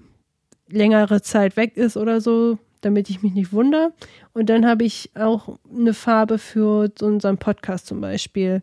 [0.68, 3.94] längere Zeit weg ist oder so, damit ich mich nicht wundere.
[4.34, 8.62] Und dann habe ich auch eine Farbe für unseren Podcast zum Beispiel.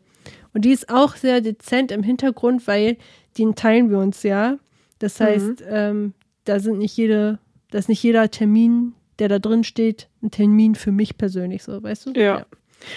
[0.54, 2.96] Und die ist auch sehr dezent im Hintergrund, weil
[3.38, 4.58] den teilen wir uns ja.
[4.98, 5.24] Das mhm.
[5.24, 5.66] heißt, mhm.
[5.68, 7.38] ähm, da sind nicht jede
[7.72, 12.06] dass nicht jeder Termin, der da drin steht, ein Termin für mich persönlich, so, weißt
[12.06, 12.12] du?
[12.12, 12.22] Ja.
[12.22, 12.46] ja.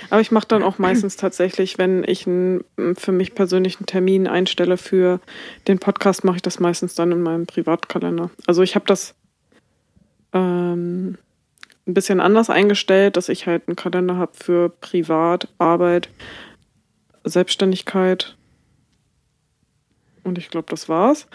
[0.09, 2.63] Aber ich mache dann auch meistens tatsächlich, wenn ich einen
[2.95, 5.19] für mich persönlichen Termin einstelle für
[5.67, 8.31] den Podcast, mache ich das meistens dann in meinem Privatkalender.
[8.47, 9.13] Also ich habe das
[10.33, 11.17] ähm,
[11.87, 16.09] ein bisschen anders eingestellt, dass ich halt einen Kalender habe für Privat, Arbeit,
[17.25, 18.37] Selbstständigkeit
[20.25, 21.27] und ich glaube, das war's.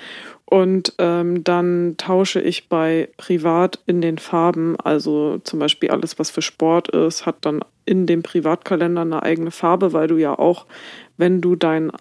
[0.44, 6.30] Und ähm, dann tausche ich bei Privat in den Farben, also zum Beispiel alles, was
[6.30, 10.66] für Sport ist, hat dann in dem Privatkalender eine eigene Farbe, weil du ja auch,
[11.16, 11.92] wenn du deinen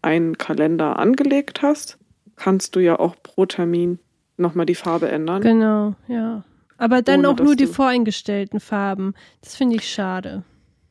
[0.00, 1.98] einen Kalender angelegt hast,
[2.36, 3.98] kannst du ja auch pro Termin
[4.38, 5.42] nochmal die Farbe ändern.
[5.42, 6.42] Genau, ja.
[6.78, 9.12] Aber dann auch nur die voreingestellten Farben.
[9.42, 10.42] Das finde ich schade.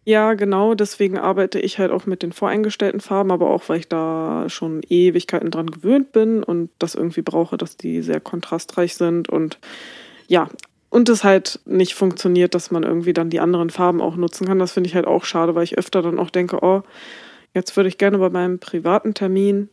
[0.09, 3.89] Ja, genau, deswegen arbeite ich halt auch mit den voreingestellten Farben, aber auch weil ich
[3.89, 9.29] da schon Ewigkeiten dran gewöhnt bin und das irgendwie brauche, dass die sehr kontrastreich sind
[9.29, 9.59] und
[10.27, 10.49] ja,
[10.89, 14.57] und es halt nicht funktioniert, dass man irgendwie dann die anderen Farben auch nutzen kann.
[14.57, 16.81] Das finde ich halt auch schade, weil ich öfter dann auch denke, oh,
[17.53, 19.69] jetzt würde ich gerne bei meinem privaten Termin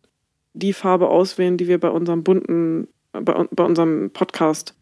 [0.52, 4.74] die Farbe auswählen, die wir bei unserem bunten, bei, bei unserem Podcast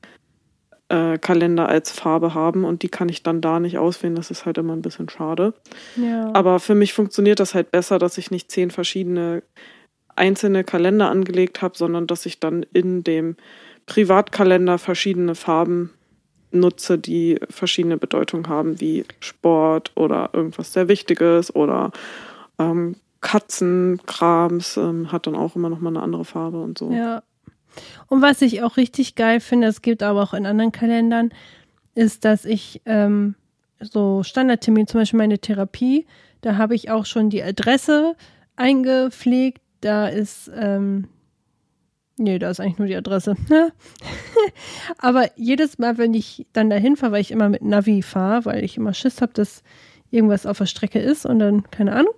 [0.88, 4.14] äh, Kalender als Farbe haben und die kann ich dann da nicht auswählen.
[4.14, 5.54] Das ist halt immer ein bisschen schade.
[5.96, 6.30] Ja.
[6.34, 9.42] Aber für mich funktioniert das halt besser, dass ich nicht zehn verschiedene
[10.16, 13.36] einzelne Kalender angelegt habe, sondern dass ich dann in dem
[13.86, 15.90] Privatkalender verschiedene Farben
[16.52, 21.90] nutze, die verschiedene Bedeutungen haben, wie Sport oder irgendwas sehr Wichtiges oder
[22.58, 26.92] ähm, Katzenkrams ähm, hat dann auch immer noch mal eine andere Farbe und so.
[26.92, 27.22] Ja,
[28.06, 31.30] und was ich auch richtig geil finde, es gibt aber auch in anderen Kalendern,
[31.94, 33.34] ist, dass ich ähm,
[33.80, 36.06] so Standardtermin, zum Beispiel meine Therapie,
[36.40, 38.16] da habe ich auch schon die Adresse
[38.56, 39.62] eingepflegt.
[39.80, 41.08] Da ist, ähm,
[42.16, 43.36] nee, da ist eigentlich nur die Adresse.
[44.98, 48.64] aber jedes Mal, wenn ich dann dahin fahre, weil ich immer mit Navi fahre, weil
[48.64, 49.62] ich immer Schiss habe, dass
[50.10, 52.14] irgendwas auf der Strecke ist und dann, keine Ahnung,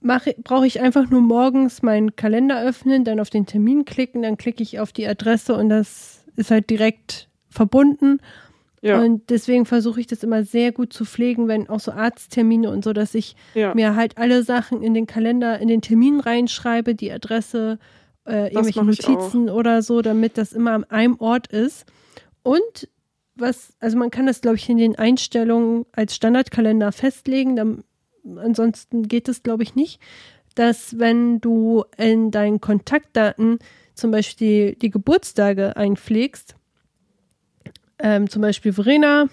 [0.00, 4.62] brauche ich einfach nur morgens meinen Kalender öffnen, dann auf den Termin klicken, dann klicke
[4.62, 8.20] ich auf die Adresse und das ist halt direkt verbunden.
[8.80, 9.00] Ja.
[9.00, 12.84] Und deswegen versuche ich das immer sehr gut zu pflegen, wenn auch so Arzttermine und
[12.84, 13.74] so, dass ich ja.
[13.74, 17.78] mir halt alle Sachen in den Kalender, in den Termin reinschreibe, die Adresse,
[18.24, 21.86] äh, irgendwelche Notizen oder so, damit das immer an einem Ort ist.
[22.42, 22.88] Und
[23.34, 27.84] was, also man kann das, glaube ich, in den Einstellungen als Standardkalender festlegen, dann,
[28.36, 30.00] ansonsten geht es, glaube ich, nicht,
[30.54, 33.58] dass wenn du in deinen Kontaktdaten
[33.94, 36.56] zum Beispiel die, die Geburtstage einpflegst,
[38.00, 39.28] ähm, zum Beispiel Verena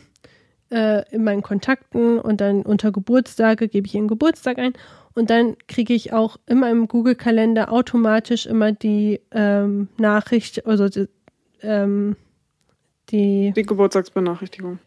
[0.71, 4.73] äh, in meinen Kontakten und dann unter Geburtstage gebe ich ihren Geburtstag ein
[5.13, 11.08] und dann kriege ich auch in meinem Google-Kalender automatisch immer die ähm, Nachricht, also die,
[11.62, 12.15] ähm,
[13.10, 14.79] die, Die Geburtstagsbenachrichtigung.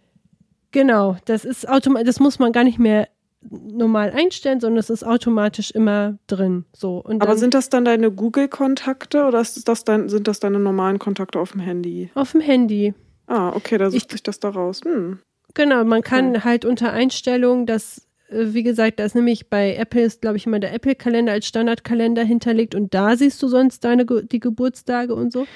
[0.72, 3.08] genau, das ist automatisch, das muss man gar nicht mehr
[3.50, 6.64] normal einstellen, sondern es ist automatisch immer drin.
[6.74, 10.58] So und Aber sind das dann deine Google-Kontakte oder ist das dein, sind das deine
[10.58, 12.10] normalen Kontakte auf dem Handy?
[12.14, 12.94] auf dem Handy.
[13.26, 14.80] Ah, okay, da sucht Ich- sich das da raus.
[14.84, 15.18] Hm.
[15.54, 16.40] Genau, man kann Okay.
[16.44, 20.46] halt unter Einstellungen, das, äh, wie gesagt, da ist nämlich bei Apple ist, glaube ich,
[20.46, 25.32] immer der Apple-Kalender als Standardkalender hinterlegt und da siehst du sonst deine die Geburtstage und
[25.32, 25.46] so.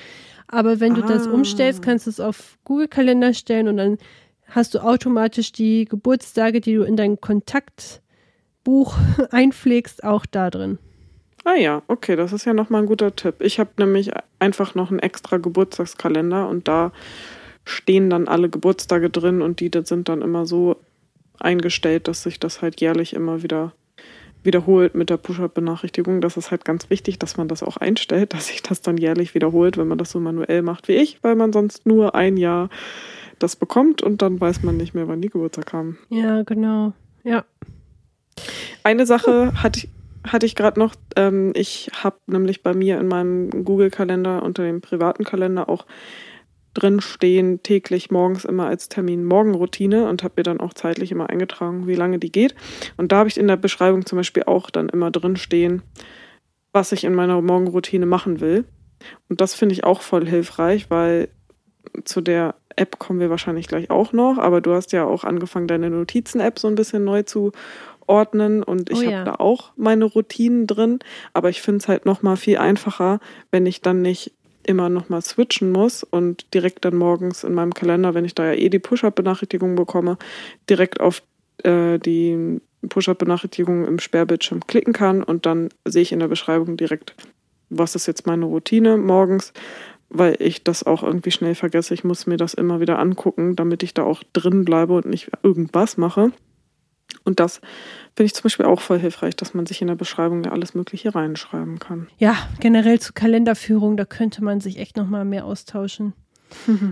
[0.48, 1.32] Aber wenn du das Ah.
[1.32, 3.98] umstellst, kannst du es auf Google-Kalender stellen und dann
[4.54, 8.96] hast du automatisch die Geburtstage, die du in dein Kontaktbuch
[9.30, 10.78] einpflegst, auch da drin.
[11.44, 13.36] Ah ja, okay, das ist ja nochmal ein guter Tipp.
[13.40, 16.92] Ich habe nämlich einfach noch einen extra Geburtstagskalender und da
[17.64, 20.76] stehen dann alle Geburtstage drin und die sind dann immer so
[21.40, 23.72] eingestellt, dass sich das halt jährlich immer wieder
[24.44, 26.20] wiederholt mit der Push-Up-Benachrichtigung.
[26.20, 29.34] Das ist halt ganz wichtig, dass man das auch einstellt, dass sich das dann jährlich
[29.34, 32.68] wiederholt, wenn man das so manuell macht wie ich, weil man sonst nur ein Jahr
[33.42, 35.98] das bekommt und dann weiß man nicht mehr, wann die Geburtstag haben.
[36.08, 36.92] Ja, genau.
[37.24, 37.44] Ja.
[38.82, 39.88] Eine Sache hatte ich,
[40.30, 40.94] hatte ich gerade noch.
[41.16, 45.86] Ähm, ich habe nämlich bei mir in meinem Google-Kalender unter dem privaten Kalender auch
[46.74, 51.28] drin stehen, täglich morgens immer als Termin Morgenroutine und habe mir dann auch zeitlich immer
[51.28, 52.54] eingetragen, wie lange die geht.
[52.96, 55.82] Und da habe ich in der Beschreibung zum Beispiel auch dann immer drin stehen,
[56.72, 58.64] was ich in meiner Morgenroutine machen will.
[59.28, 61.28] Und das finde ich auch voll hilfreich, weil
[62.04, 65.68] zu der App kommen wir wahrscheinlich gleich auch noch, aber du hast ja auch angefangen,
[65.68, 67.52] deine Notizen-App so ein bisschen neu zu
[68.06, 69.24] ordnen und ich Oh habe ja.
[69.24, 70.98] da auch meine Routinen drin,
[71.32, 74.32] aber ich finde es halt noch mal viel einfacher, wenn ich dann nicht
[74.64, 78.46] immer noch mal switchen muss und direkt dann morgens in meinem Kalender, wenn ich da
[78.46, 80.18] ja eh die Push-Up-Benachrichtigung bekomme,
[80.68, 81.22] direkt auf
[81.64, 87.14] äh, die Push-Up-Benachrichtigung im Sperrbildschirm klicken kann und dann sehe ich in der Beschreibung direkt,
[87.70, 89.52] was ist jetzt meine Routine morgens,
[90.12, 91.94] weil ich das auch irgendwie schnell vergesse.
[91.94, 95.30] Ich muss mir das immer wieder angucken, damit ich da auch drin bleibe und nicht
[95.42, 96.32] irgendwas mache.
[97.24, 97.60] Und das
[98.14, 100.74] finde ich zum Beispiel auch voll hilfreich, dass man sich in der Beschreibung ja alles
[100.74, 102.08] Mögliche reinschreiben kann.
[102.18, 106.12] Ja, generell zu Kalenderführung, da könnte man sich echt nochmal mehr austauschen.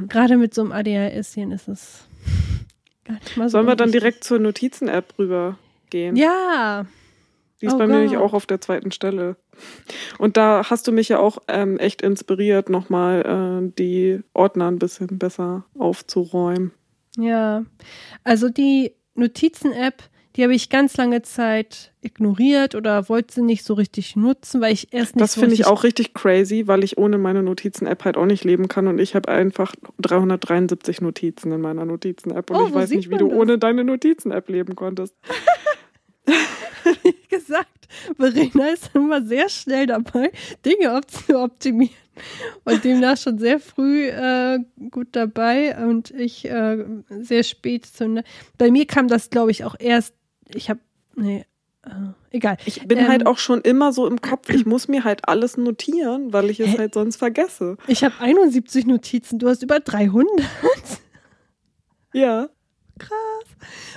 [0.09, 2.05] Gerade mit so einem ADHS-Chen ist es
[3.05, 6.17] gar nicht mal so Sollen wir dann direkt zur Notizen-App rübergehen?
[6.17, 6.87] Ja,
[7.61, 9.37] Die ist Oh bei mir nämlich auch auf der zweiten Stelle.
[10.19, 14.79] Und da hast du mich ja auch ähm, echt inspiriert, nochmal äh, die Ordner ein
[14.79, 16.73] bisschen besser aufzuräumen.
[17.17, 17.65] ja.
[18.25, 20.03] Also die Notizen-App,
[20.37, 24.73] die habe ich ganz lange Zeit ignoriert oder wollte sie nicht so richtig nutzen, weil
[24.73, 28.05] ich erst nicht Das so finde ich auch richtig crazy, weil ich ohne meine Notizen-App
[28.05, 32.57] halt auch nicht leben kann und ich habe einfach 373 Notizen in meiner Notizen-App und
[32.57, 33.37] Oh, ich weiß nicht, wie du das?
[33.39, 35.15] ohne deine Notizen-App leben konntest.
[37.29, 37.69] gesagt.
[38.17, 40.31] Verena ist immer sehr schnell dabei,
[40.65, 41.95] Dinge zu optimieren
[42.65, 44.59] und demnach schon sehr früh äh,
[44.91, 48.07] gut dabei und ich äh, sehr spät zu.
[48.09, 48.25] Ne
[48.59, 50.15] Bei mir kam das, glaube ich, auch erst.
[50.55, 50.81] Ich habe,
[51.17, 51.45] nee,
[51.85, 51.91] äh,
[52.31, 52.59] egal.
[52.67, 55.57] Ich bin Ähm, halt auch schon immer so im Kopf, ich muss mir halt alles
[55.57, 56.79] notieren, weil ich es Hä?
[56.79, 57.77] halt sonst vergesse.
[57.87, 60.29] Ich habe 71 Notizen, du hast über 300.
[62.13, 62.49] Ja,
[62.99, 63.11] Krass.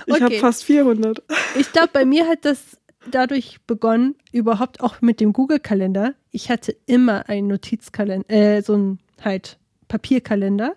[0.06, 0.38] ich habe Okay.
[0.38, 1.22] fast 400.
[1.58, 2.78] Ich glaube, bei mir hat das
[3.10, 6.14] dadurch begonnen, überhaupt auch mit dem Google-Kalender.
[6.30, 10.74] Ich hatte immer einen Notizkalender, äh, so ein halt Papierkalender.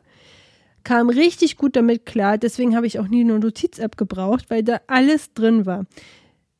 [0.83, 4.79] Kam richtig gut damit klar, deswegen habe ich auch nie eine Notiz-App gebraucht, weil da
[4.87, 5.85] alles drin war.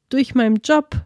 [0.10, 1.06] Durch meinen Job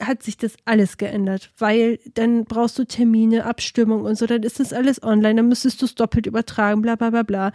[0.00, 4.60] hat sich das alles geändert, weil dann brauchst du Termine, Abstimmung und so, dann ist
[4.60, 7.52] das alles online, dann müsstest du es doppelt übertragen, bla bla bla bla.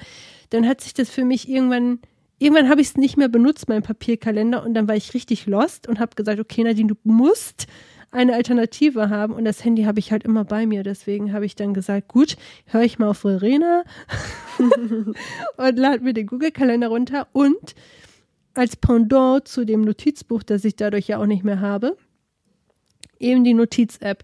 [0.50, 2.00] Dann hat sich das für mich irgendwann,
[2.44, 5.88] irgendwann habe ich es nicht mehr benutzt, mein Papierkalender, und dann war ich richtig lost
[5.88, 7.68] und habe gesagt, okay, Nadine, du musst
[8.12, 10.84] eine Alternative haben und das Handy habe ich halt immer bei mir.
[10.84, 13.84] Deswegen habe ich dann gesagt, gut, höre ich mal auf Verena
[14.60, 17.74] und lade mir den Google-Kalender runter und
[18.54, 21.98] als Pendant zu dem Notizbuch, das ich dadurch ja auch nicht mehr habe,
[23.20, 24.24] eben die Notiz-App.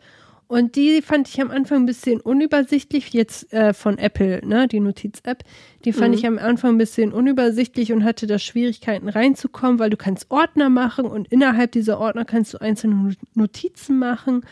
[0.49, 4.79] Und die fand ich am Anfang ein bisschen unübersichtlich, jetzt äh, von Apple, ne, die
[4.79, 5.43] Notiz-App.
[5.85, 6.13] Die fand mhm.
[6.15, 10.69] ich am Anfang ein bisschen unübersichtlich und hatte da Schwierigkeiten reinzukommen, weil du kannst Ordner
[10.69, 14.43] machen und innerhalb dieser Ordner kannst du einzelne Notizen machen.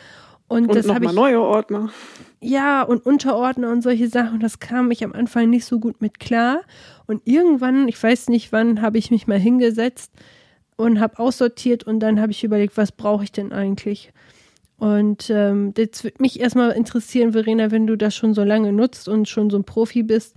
[0.47, 1.13] Und, und das habe ich.
[1.13, 1.89] neue Ordner.
[2.41, 4.39] Ja, und Unterordner und solche Sachen.
[4.39, 6.61] Das kam ich am Anfang nicht so gut mit klar.
[7.07, 10.11] Und irgendwann, ich weiß nicht wann, habe ich mich mal hingesetzt
[10.75, 14.13] und habe aussortiert und dann habe ich überlegt, was brauche ich denn eigentlich?
[14.79, 19.09] Und ähm, jetzt würde mich erstmal interessieren, Verena, wenn du das schon so lange nutzt
[19.09, 20.35] und schon so ein Profi bist,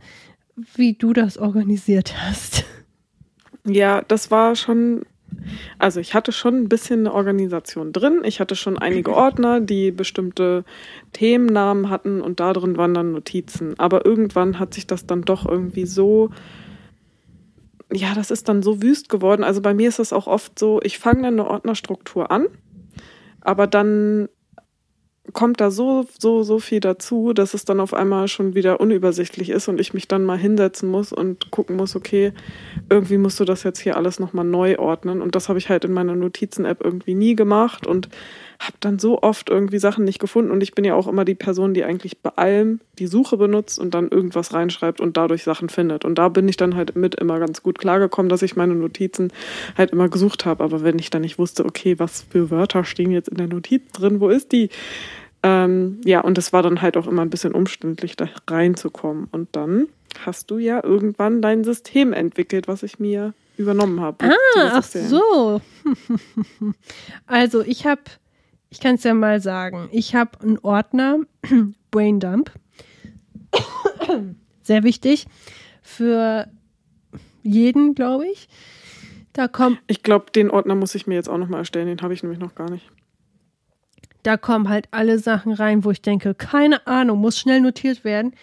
[0.75, 2.65] wie du das organisiert hast.
[3.67, 5.03] Ja, das war schon,
[5.79, 8.23] also ich hatte schon ein bisschen eine Organisation drin.
[8.25, 10.65] Ich hatte schon einige Ordner, die bestimmte
[11.13, 13.79] Themennamen hatten und da drin waren dann Notizen.
[13.79, 16.31] Aber irgendwann hat sich das dann doch irgendwie so,
[17.93, 19.45] ja, das ist dann so wüst geworden.
[19.45, 22.47] Also bei mir ist es auch oft so, ich fange dann eine Ordnerstruktur an
[23.41, 24.29] aber dann
[25.33, 29.51] kommt da so, so, so viel dazu, dass es dann auf einmal schon wieder unübersichtlich
[29.51, 32.33] ist und ich mich dann mal hinsetzen muss und gucken muss, okay,
[32.89, 35.23] irgendwie musst du das jetzt hier alles nochmal neu ordnen.
[35.23, 38.09] Und das habe ich halt in meiner Notizen-App irgendwie nie gemacht und
[38.61, 41.35] habe dann so oft irgendwie Sachen nicht gefunden und ich bin ja auch immer die
[41.35, 45.71] Person, die eigentlich bei allem die Suche benutzt und dann irgendwas reinschreibt und dadurch Sachen
[45.71, 46.05] findet.
[46.05, 49.33] Und da bin ich dann halt mit immer ganz gut klargekommen, dass ich meine Notizen
[49.79, 50.63] halt immer gesucht habe.
[50.63, 53.91] Aber wenn ich dann nicht wusste, okay, was für Wörter stehen jetzt in der Notiz
[53.93, 54.69] drin, wo ist die?
[55.43, 59.29] Ähm, ja, und es war dann halt auch immer ein bisschen umständlich, da reinzukommen.
[59.33, 59.89] Und dann
[60.27, 64.27] hast du ja irgendwann dein System entwickelt, was ich mir übernommen habe.
[64.27, 65.61] Ah, ach so.
[67.27, 68.03] also ich habe
[68.71, 69.89] ich kann es ja mal sagen.
[69.93, 71.19] Ich habe einen Ordner,
[71.91, 72.53] Braindump.
[74.63, 75.27] Sehr wichtig
[75.83, 76.49] für
[77.43, 78.49] jeden, glaube ich.
[79.33, 79.79] Da kommt.
[79.87, 81.87] Ich glaube, den Ordner muss ich mir jetzt auch nochmal erstellen.
[81.87, 82.91] Den habe ich nämlich noch gar nicht.
[84.23, 88.35] Da kommen halt alle Sachen rein, wo ich denke, keine Ahnung, muss schnell notiert werden.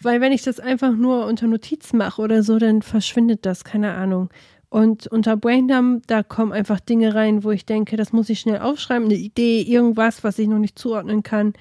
[0.00, 3.94] Weil wenn ich das einfach nur unter Notizen mache oder so, dann verschwindet das, keine
[3.94, 4.30] Ahnung.
[4.70, 8.58] Und unter Braindump, da kommen einfach Dinge rein, wo ich denke, das muss ich schnell
[8.58, 11.54] aufschreiben, eine Idee, irgendwas, was ich noch nicht zuordnen kann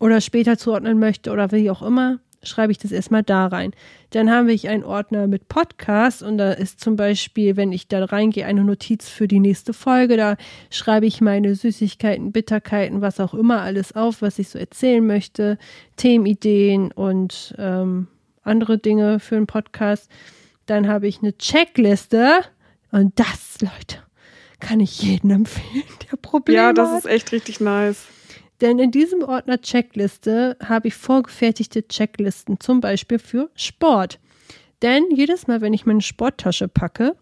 [0.00, 3.72] oder später zuordnen möchte oder wie auch immer, schreibe ich das erstmal da rein.
[4.10, 8.04] Dann habe ich einen Ordner mit Podcasts und da ist zum Beispiel, wenn ich da
[8.04, 10.16] reingehe, eine Notiz für die nächste Folge.
[10.16, 10.36] Da
[10.70, 15.58] schreibe ich meine Süßigkeiten, Bitterkeiten, was auch immer alles auf, was ich so erzählen möchte,
[15.96, 18.08] Themenideen und ähm,
[18.42, 20.10] andere Dinge für einen Podcast.
[20.66, 22.42] Dann habe ich eine Checkliste
[22.90, 23.98] und das, Leute,
[24.60, 26.98] kann ich jedem empfehlen, der Probleme Ja, das hat.
[27.00, 28.04] ist echt richtig nice.
[28.60, 34.20] Denn in diesem Ordner Checkliste habe ich vorgefertigte Checklisten, zum Beispiel für Sport.
[34.82, 37.16] Denn jedes Mal, wenn ich meine Sporttasche packe,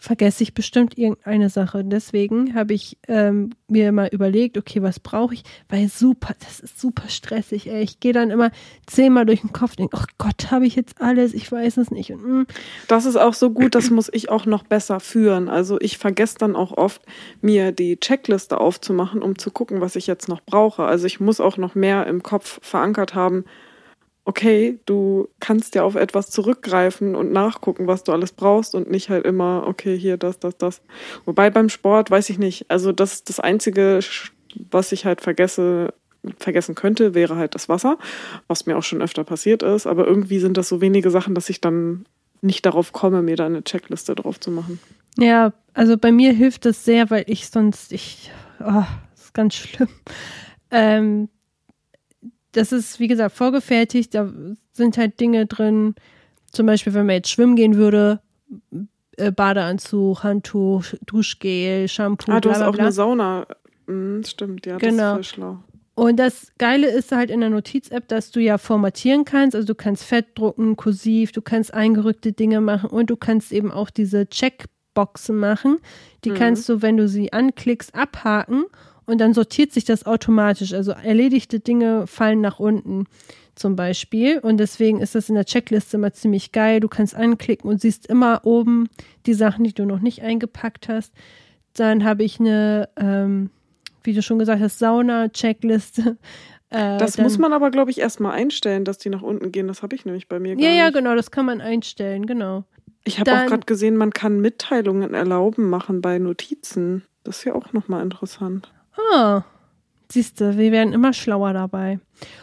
[0.00, 1.84] vergesse ich bestimmt irgendeine Sache.
[1.84, 5.44] Deswegen habe ich ähm, mir mal überlegt, okay, was brauche ich?
[5.68, 7.68] Weil super, das ist super stressig.
[7.68, 7.82] Ey.
[7.82, 8.50] Ich gehe dann immer
[8.86, 11.34] zehnmal durch den Kopf und denke, oh Gott, habe ich jetzt alles?
[11.34, 12.12] Ich weiß es nicht.
[12.12, 12.46] Und, mm.
[12.88, 15.50] Das ist auch so gut, das muss ich auch noch besser führen.
[15.50, 17.02] Also ich vergesse dann auch oft,
[17.42, 20.84] mir die Checkliste aufzumachen, um zu gucken, was ich jetzt noch brauche.
[20.84, 23.44] Also ich muss auch noch mehr im Kopf verankert haben,
[24.24, 29.08] okay, du kannst ja auf etwas zurückgreifen und nachgucken, was du alles brauchst und nicht
[29.08, 30.82] halt immer, okay, hier das, das, das.
[31.24, 32.66] Wobei beim Sport weiß ich nicht.
[32.70, 34.00] Also das ist das Einzige,
[34.70, 35.94] was ich halt vergesse,
[36.38, 37.98] vergessen könnte, wäre halt das Wasser,
[38.46, 39.86] was mir auch schon öfter passiert ist.
[39.86, 42.04] Aber irgendwie sind das so wenige Sachen, dass ich dann
[42.42, 44.78] nicht darauf komme, mir da eine Checkliste drauf zu machen.
[45.18, 48.30] Ja, also bei mir hilft das sehr, weil ich sonst, ich,
[48.60, 49.88] oh, das ist ganz schlimm.
[50.70, 51.28] Ähm,
[52.52, 54.14] das ist, wie gesagt, vorgefertigt.
[54.14, 54.32] Da
[54.72, 55.94] sind halt Dinge drin.
[56.50, 58.20] Zum Beispiel, wenn man jetzt schwimmen gehen würde,
[59.16, 62.32] äh, Badeanzug, Handtuch, Duschgel, Shampoo.
[62.32, 63.46] Ah, du hast auch eine Sauna.
[63.86, 65.10] Hm, stimmt, ja, das genau.
[65.10, 65.58] ist voll schlau.
[65.94, 69.54] Und das Geile ist halt in der Notiz-App, dass du ja formatieren kannst.
[69.54, 73.70] Also du kannst fett drucken, kursiv, du kannst eingerückte Dinge machen und du kannst eben
[73.70, 75.76] auch diese Checkboxen machen.
[76.24, 76.34] Die mhm.
[76.36, 78.64] kannst du, wenn du sie anklickst, abhaken
[79.10, 80.72] und dann sortiert sich das automatisch.
[80.72, 83.06] Also erledigte Dinge fallen nach unten
[83.54, 84.38] zum Beispiel.
[84.38, 86.80] Und deswegen ist das in der Checkliste immer ziemlich geil.
[86.80, 88.88] Du kannst anklicken und siehst immer oben
[89.26, 91.12] die Sachen, die du noch nicht eingepackt hast.
[91.74, 93.50] Dann habe ich eine, ähm,
[94.02, 96.16] wie du schon gesagt hast, Sauna-Checkliste.
[96.72, 99.66] Äh, das dann, muss man aber, glaube ich, erstmal einstellen, dass die nach unten gehen.
[99.66, 100.78] Das habe ich nämlich bei mir gar Ja, nicht.
[100.78, 102.62] ja, genau, das kann man einstellen, genau.
[103.02, 107.02] Ich habe auch gerade gesehen, man kann Mitteilungen erlauben machen bei Notizen.
[107.24, 108.70] Das ist ja auch nochmal interessant.
[109.12, 109.42] Ah,
[110.10, 112.00] siehst du, wir werden immer schlauer dabei.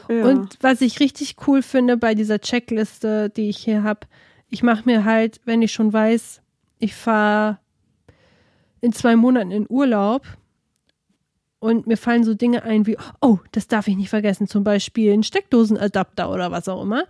[0.09, 0.25] Ja.
[0.25, 4.01] Und was ich richtig cool finde bei dieser Checkliste, die ich hier habe,
[4.49, 6.41] ich mache mir halt, wenn ich schon weiß,
[6.79, 7.59] ich fahre
[8.81, 10.25] in zwei Monaten in Urlaub,
[11.59, 15.13] und mir fallen so Dinge ein wie, oh, das darf ich nicht vergessen, zum Beispiel
[15.13, 17.05] ein Steckdosenadapter oder was auch immer.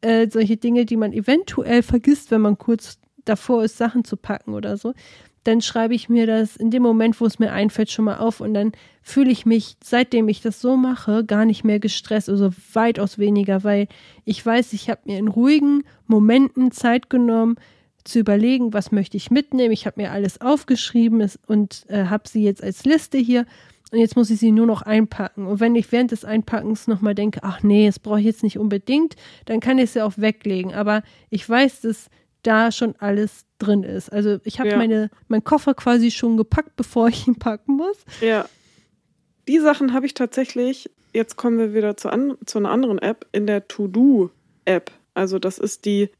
[0.00, 4.54] Äh, solche Dinge, die man eventuell vergisst, wenn man kurz davor ist, Sachen zu packen
[4.54, 4.94] oder so.
[5.44, 8.40] Dann schreibe ich mir das in dem Moment, wo es mir einfällt, schon mal auf
[8.40, 8.72] und dann
[9.02, 13.64] fühle ich mich, seitdem ich das so mache, gar nicht mehr gestresst, also weitaus weniger,
[13.64, 13.88] weil
[14.24, 17.56] ich weiß, ich habe mir in ruhigen Momenten Zeit genommen,
[18.04, 19.72] zu überlegen, was möchte ich mitnehmen.
[19.72, 23.46] Ich habe mir alles aufgeschrieben und äh, habe sie jetzt als Liste hier
[23.92, 25.46] und jetzt muss ich sie nur noch einpacken.
[25.46, 28.58] Und wenn ich während des Einpackens nochmal denke, ach nee, das brauche ich jetzt nicht
[28.58, 30.72] unbedingt, dann kann ich sie auch weglegen.
[30.72, 32.08] Aber ich weiß, dass
[32.42, 34.12] da schon alles drin ist.
[34.12, 34.76] Also ich habe ja.
[34.76, 37.96] meine, meinen Koffer quasi schon gepackt, bevor ich ihn packen muss.
[38.20, 38.46] Ja.
[39.48, 43.26] Die Sachen habe ich tatsächlich, jetzt kommen wir wieder zu, an, zu einer anderen App,
[43.32, 44.90] in der To-Do-App.
[45.14, 46.10] Also das ist die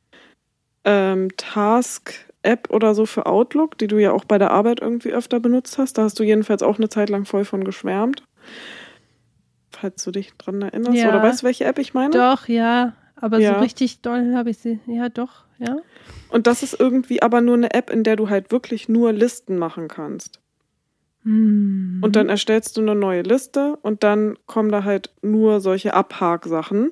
[0.85, 5.13] ähm, Task App oder so für Outlook, die du ja auch bei der Arbeit irgendwie
[5.13, 5.99] öfter benutzt hast.
[5.99, 8.25] Da hast du jedenfalls auch eine Zeit lang voll von geschwärmt.
[9.71, 10.97] Falls du dich dran erinnerst.
[10.97, 11.09] Ja.
[11.09, 12.11] Oder weißt du, welche App ich meine?
[12.11, 12.95] Doch, ja.
[13.23, 13.55] Aber ja.
[13.55, 14.81] so richtig doll habe ich sie.
[14.87, 15.77] Ja, doch, ja.
[16.29, 19.59] Und das ist irgendwie aber nur eine App, in der du halt wirklich nur Listen
[19.59, 20.41] machen kannst.
[21.23, 22.01] Mhm.
[22.03, 26.91] Und dann erstellst du eine neue Liste und dann kommen da halt nur solche Abhaksachen.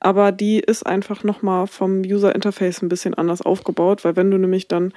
[0.00, 4.38] Aber die ist einfach nochmal vom User Interface ein bisschen anders aufgebaut, weil wenn du
[4.38, 4.94] nämlich dann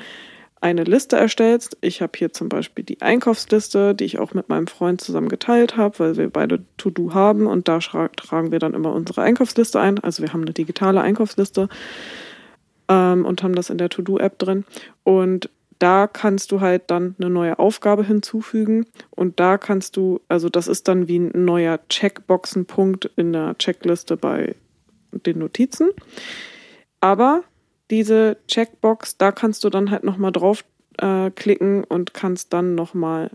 [0.61, 4.67] eine Liste erstellst, ich habe hier zum Beispiel die Einkaufsliste, die ich auch mit meinem
[4.67, 8.93] Freund zusammen geteilt habe, weil wir beide To-Do haben und da tragen wir dann immer
[8.93, 9.99] unsere Einkaufsliste ein.
[9.99, 11.69] Also wir haben eine digitale Einkaufsliste
[12.89, 14.65] ähm, und haben das in der To-Do-App drin.
[15.03, 15.49] Und
[15.79, 20.67] da kannst du halt dann eine neue Aufgabe hinzufügen und da kannst du, also das
[20.67, 24.55] ist dann wie ein neuer Checkboxenpunkt in der Checkliste bei
[25.11, 25.91] den Notizen.
[26.99, 27.43] Aber
[27.89, 30.63] diese Checkbox, da kannst du dann halt nochmal drauf
[30.97, 31.31] äh,
[31.89, 33.31] und kannst dann nochmal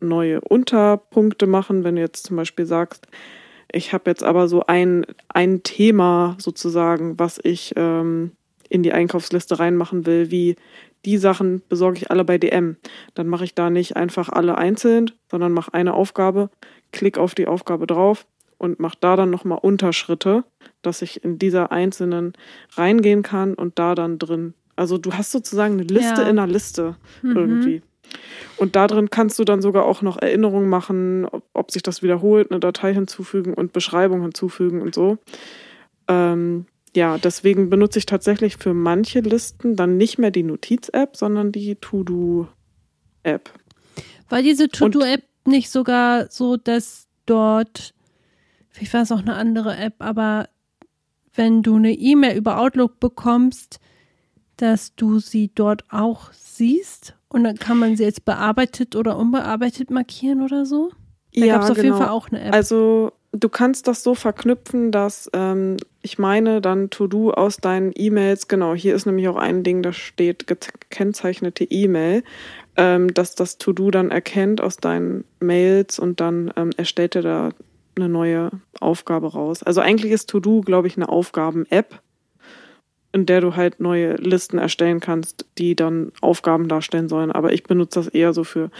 [0.00, 3.06] neue Unterpunkte machen, wenn du jetzt zum Beispiel sagst,
[3.72, 8.32] ich habe jetzt aber so ein, ein Thema sozusagen, was ich ähm,
[8.68, 10.56] in die Einkaufsliste reinmachen will, wie
[11.04, 12.76] die Sachen besorge ich alle bei DM.
[13.14, 16.50] Dann mache ich da nicht einfach alle einzeln, sondern mache eine Aufgabe,
[16.92, 18.26] klick auf die Aufgabe drauf
[18.60, 20.44] und mache da dann nochmal Unterschritte,
[20.82, 22.34] dass ich in dieser einzelnen
[22.74, 24.54] reingehen kann und da dann drin.
[24.76, 26.28] Also du hast sozusagen eine Liste ja.
[26.28, 27.36] in einer Liste mhm.
[27.36, 27.82] irgendwie.
[28.58, 32.02] Und da drin kannst du dann sogar auch noch Erinnerungen machen, ob, ob, sich das
[32.02, 35.16] wiederholt, eine Datei hinzufügen und Beschreibung hinzufügen und so.
[36.08, 41.52] Ähm, ja, deswegen benutze ich tatsächlich für manche Listen dann nicht mehr die Notiz-App, sondern
[41.52, 43.50] die To-Do-App.
[44.28, 47.94] War diese To-Do-App nicht sogar so, dass dort,
[48.70, 50.48] vielleicht war es auch eine andere App, aber
[51.34, 53.80] wenn du eine E-Mail über Outlook bekommst,
[54.56, 59.90] dass du sie dort auch siehst und dann kann man sie jetzt bearbeitet oder unbearbeitet
[59.90, 60.90] markieren oder so?
[61.34, 61.86] Da ja, gab es auf genau.
[61.86, 62.52] jeden Fall auch eine App.
[62.54, 68.48] Also du kannst das so verknüpfen, dass ähm, ich meine dann To-Do aus deinen E-Mails,
[68.48, 72.24] genau, hier ist nämlich auch ein Ding, da steht gekennzeichnete E-Mail,
[72.76, 77.50] ähm, dass das To-Do dann erkennt aus deinen Mails und dann ähm, erstellt er da
[77.96, 79.62] eine neue Aufgabe raus.
[79.62, 82.00] Also eigentlich ist To-Do, glaube ich, eine Aufgaben-App,
[83.12, 87.32] in der du halt neue Listen erstellen kannst, die dann Aufgaben darstellen sollen.
[87.32, 88.70] Aber ich benutze das eher so für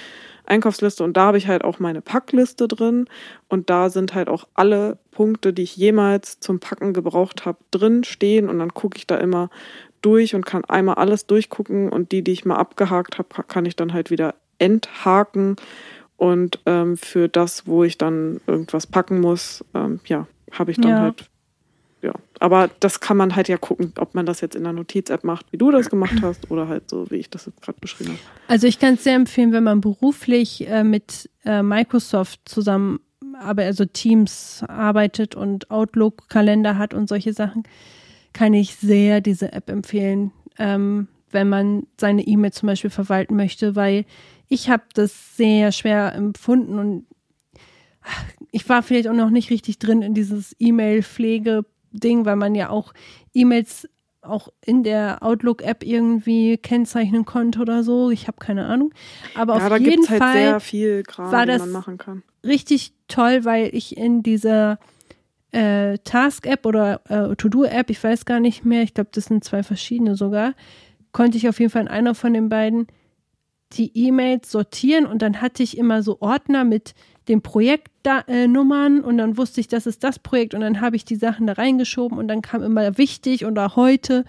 [0.46, 3.06] Einkaufsliste und da habe ich halt auch meine Packliste drin
[3.48, 8.02] und da sind halt auch alle Punkte, die ich jemals zum Packen gebraucht habe, drin
[8.04, 9.48] stehen und dann gucke ich da immer
[10.02, 13.76] durch und kann einmal alles durchgucken und die, die ich mal abgehakt habe, kann ich
[13.76, 15.56] dann halt wieder enthaken
[16.20, 20.90] und ähm, für das, wo ich dann irgendwas packen muss, ähm, ja, habe ich dann
[20.90, 21.00] ja.
[21.00, 21.30] halt
[22.02, 25.24] ja, aber das kann man halt ja gucken, ob man das jetzt in der Notiz-App
[25.24, 28.10] macht, wie du das gemacht hast, oder halt so, wie ich das jetzt gerade beschrieben
[28.10, 28.20] habe.
[28.48, 33.00] Also ich kann es sehr empfehlen, wenn man beruflich äh, mit äh, Microsoft zusammen,
[33.38, 37.62] aber also Teams arbeitet und Outlook-Kalender hat und solche Sachen,
[38.34, 43.74] kann ich sehr diese App empfehlen, ähm, wenn man seine E-Mail zum Beispiel verwalten möchte,
[43.74, 44.04] weil
[44.50, 47.06] ich habe das sehr schwer empfunden und
[48.50, 52.68] ich war vielleicht auch noch nicht richtig drin in dieses E-Mail-Pflege Ding, weil man ja
[52.68, 52.92] auch
[53.32, 53.88] E-Mails
[54.22, 58.10] auch in der Outlook-App irgendwie kennzeichnen konnte oder so.
[58.10, 58.92] Ich habe keine Ahnung.
[59.34, 62.22] Aber ja, auf jeden halt Fall sehr viel Kram, war das man machen kann.
[62.44, 64.78] richtig toll, weil ich in dieser
[65.52, 69.62] äh, Task-App oder äh, To-Do-App, ich weiß gar nicht mehr, ich glaube, das sind zwei
[69.62, 70.54] verschiedene sogar,
[71.12, 72.88] konnte ich auf jeden Fall in einer von den beiden
[73.72, 76.94] die E-Mails sortieren und dann hatte ich immer so Ordner mit
[77.28, 81.16] den Projektnummern und dann wusste ich, das ist das Projekt und dann habe ich die
[81.16, 84.24] Sachen da reingeschoben und dann kam immer wichtig oder heute.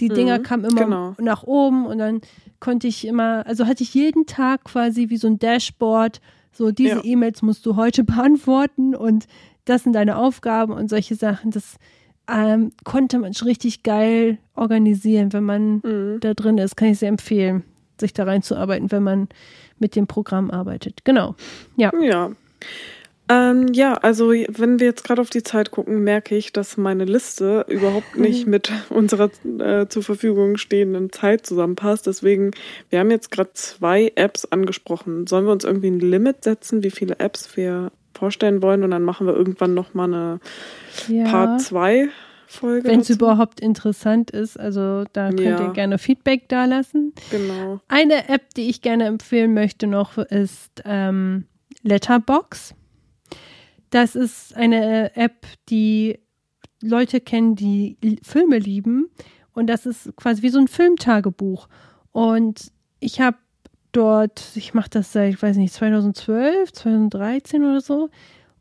[0.00, 1.14] Die Dinger mhm, kamen immer genau.
[1.20, 2.20] nach oben und dann
[2.60, 6.20] konnte ich immer, also hatte ich jeden Tag quasi wie so ein Dashboard
[6.52, 7.04] So, diese Ja.
[7.04, 9.26] E-Mails musst du heute beantworten und
[9.64, 11.50] das sind deine Aufgaben und solche Sachen.
[11.52, 11.76] Das
[12.28, 16.18] ähm, konnte man schon richtig geil organisieren, wenn man Mhm.
[16.20, 16.76] da drin ist.
[16.76, 17.64] Kann ich sehr empfehlen,
[18.00, 19.28] sich da reinzuarbeiten, wenn man
[19.78, 21.04] mit dem Programm arbeitet.
[21.04, 21.34] Genau.
[21.76, 21.92] Ja.
[22.00, 22.30] Ja.
[23.26, 27.06] Ähm, ja, also wenn wir jetzt gerade auf die Zeit gucken, merke ich, dass meine
[27.06, 32.06] Liste überhaupt nicht mit unserer äh, zur Verfügung stehenden Zeit zusammenpasst.
[32.06, 32.50] Deswegen,
[32.90, 35.26] wir haben jetzt gerade zwei Apps angesprochen.
[35.26, 38.84] Sollen wir uns irgendwie ein Limit setzen, wie viele Apps wir vorstellen wollen?
[38.84, 40.40] Und dann machen wir irgendwann nochmal eine
[41.08, 41.24] ja.
[41.24, 42.10] Part 2
[42.54, 42.88] Folge.
[42.88, 45.66] Wenn es überhaupt interessant ist, also da könnt Ja.
[45.68, 47.12] ihr gerne Feedback da lassen.
[47.30, 47.80] Genau.
[47.88, 51.46] Eine App, die ich gerne empfehlen möchte noch, ist ähm,
[51.82, 52.74] Letterbox.
[53.90, 56.18] Das ist eine App, die
[56.82, 59.08] Leute kennen, die Filme lieben.
[59.52, 61.68] Und das ist quasi wie so ein Filmtagebuch.
[62.10, 63.36] Und ich habe
[63.92, 68.10] dort, ich mache das seit, ich weiß nicht, 2012, 2013 oder so.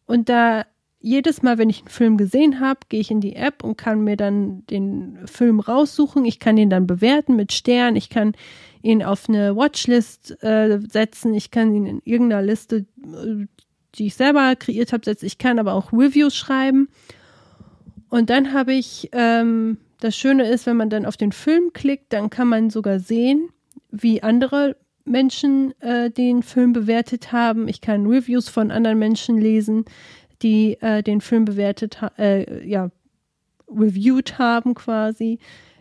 [0.06, 0.66] Und da
[1.04, 4.06] jedes Mal, wenn ich einen Film gesehen habe, gehe ich in die App und kann
[4.06, 6.24] mir dann den Film raussuchen.
[6.24, 7.98] Ich kann ihn dann bewerten mit Sternen.
[7.98, 8.34] Ich kann
[8.82, 11.34] ihn auf eine Watchlist äh, setzen.
[11.34, 13.46] Ich kann ihn in irgendeiner Liste, äh,
[13.96, 15.26] die ich selber kreiert habe, setzen.
[15.26, 16.88] Ich kann aber auch Reviews schreiben.
[18.08, 22.14] Und dann habe ich, ähm, das Schöne ist, wenn man dann auf den Film klickt,
[22.14, 23.50] dann kann man sogar sehen,
[23.92, 27.68] wie andere Menschen äh, den Film bewertet haben.
[27.68, 29.86] Ich kann Reviews von anderen Menschen lesen,
[30.44, 32.92] die äh, den Film bewertet, äh, ja,
[33.68, 35.40] reviewed haben quasi.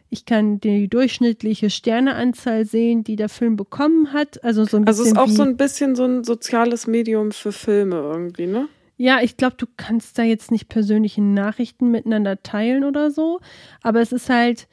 [0.09, 4.45] Ich kann die durchschnittliche Sterneanzahl sehen, die der Film bekommen hat.
[4.45, 7.33] Also so ein Also es bisschen ist auch so ein bisschen so ein soziales Medium
[7.33, 8.69] für Filme irgendwie, ne?
[8.99, 13.41] Ja, ich glaube, du kannst da jetzt nicht persönliche Nachrichten miteinander teilen oder so.
[13.83, 14.69] Aber es ist halt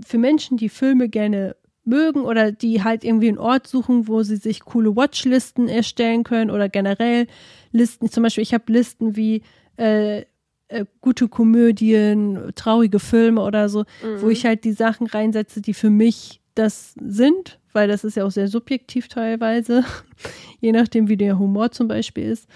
[0.00, 4.36] für Menschen, die Filme gerne mögen oder die halt irgendwie einen Ort suchen, wo sie
[4.36, 7.26] sich coole Watchlisten erstellen können oder generell
[7.72, 8.10] Listen.
[8.10, 9.42] Zum Beispiel, ich habe Listen wie
[9.76, 10.24] äh,
[10.68, 13.84] äh, gute Komödien, traurige Filme oder so,
[14.18, 18.24] wo ich halt die Sachen reinsetze, die für mich das sind, weil das ist ja
[18.24, 19.84] auch sehr subjektiv teilweise,
[20.60, 22.48] je nachdem, wie der Humor zum Beispiel ist.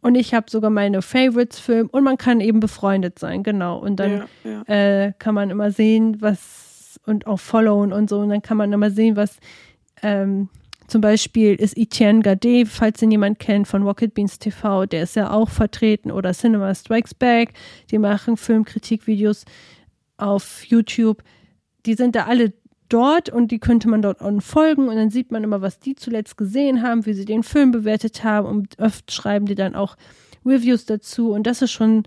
[0.00, 3.78] Und ich habe sogar meine Favorites-Film und man kann eben befreundet sein, genau.
[3.78, 5.06] Und dann ja, ja.
[5.06, 8.20] äh, kann man immer sehen, was und auch followen und so.
[8.20, 9.38] Und dann kann man immer sehen, was
[10.02, 10.48] ähm,
[10.88, 15.16] zum Beispiel ist Etienne Gade, falls ihn jemand kennt von Rocket Beans TV, der ist
[15.16, 17.52] ja auch vertreten oder Cinema Strikes Back,
[17.90, 19.44] die machen Filmkritikvideos
[20.16, 21.22] auf YouTube.
[21.84, 22.54] Die sind da alle
[22.88, 25.94] dort und die könnte man dort auch folgen und dann sieht man immer, was die
[25.94, 29.96] zuletzt gesehen haben, wie sie den Film bewertet haben und oft schreiben die dann auch
[30.46, 32.04] Reviews dazu und das ist schon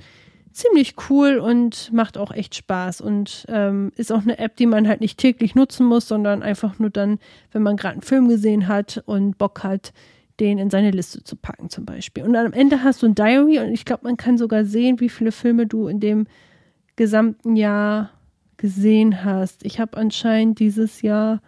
[0.51, 4.87] ziemlich cool und macht auch echt Spaß und ähm, ist auch eine App, die man
[4.87, 7.19] halt nicht täglich nutzen muss, sondern einfach nur dann,
[7.51, 9.93] wenn man gerade einen Film gesehen hat und Bock hat,
[10.39, 12.23] den in seine Liste zu packen zum Beispiel.
[12.23, 15.09] Und am Ende hast du ein Diary und ich glaube, man kann sogar sehen, wie
[15.09, 16.27] viele Filme du in dem
[16.95, 18.11] gesamten Jahr
[18.57, 19.65] gesehen hast.
[19.65, 21.41] Ich habe anscheinend dieses Jahr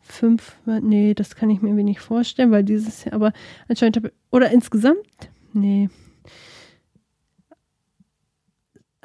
[0.00, 3.32] fünf, nee, das kann ich mir irgendwie nicht vorstellen, weil dieses Jahr, aber
[3.68, 5.88] anscheinend habe oder insgesamt, nee.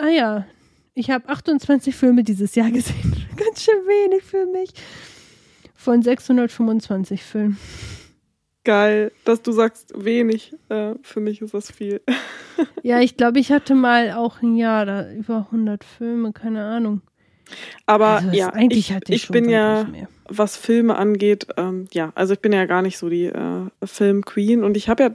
[0.05, 0.45] Ah ja,
[0.93, 3.15] ich habe 28 Filme dieses Jahr gesehen.
[3.37, 4.69] Ganz schön wenig für mich.
[5.73, 7.57] Von 625 Filmen.
[8.63, 10.53] Geil, dass du sagst wenig.
[10.69, 12.01] Äh, für mich ist das viel.
[12.83, 17.01] Ja, ich glaube, ich hatte mal auch ein Jahr da über 100 Filme, keine Ahnung.
[17.85, 19.87] Aber Also ja, eigentlich ich, hatte ich ich schon bin ja,
[20.29, 24.63] was Filme angeht, ähm, ja, also ich bin ja gar nicht so die äh, Film-Queen
[24.63, 25.09] und ich habe ja,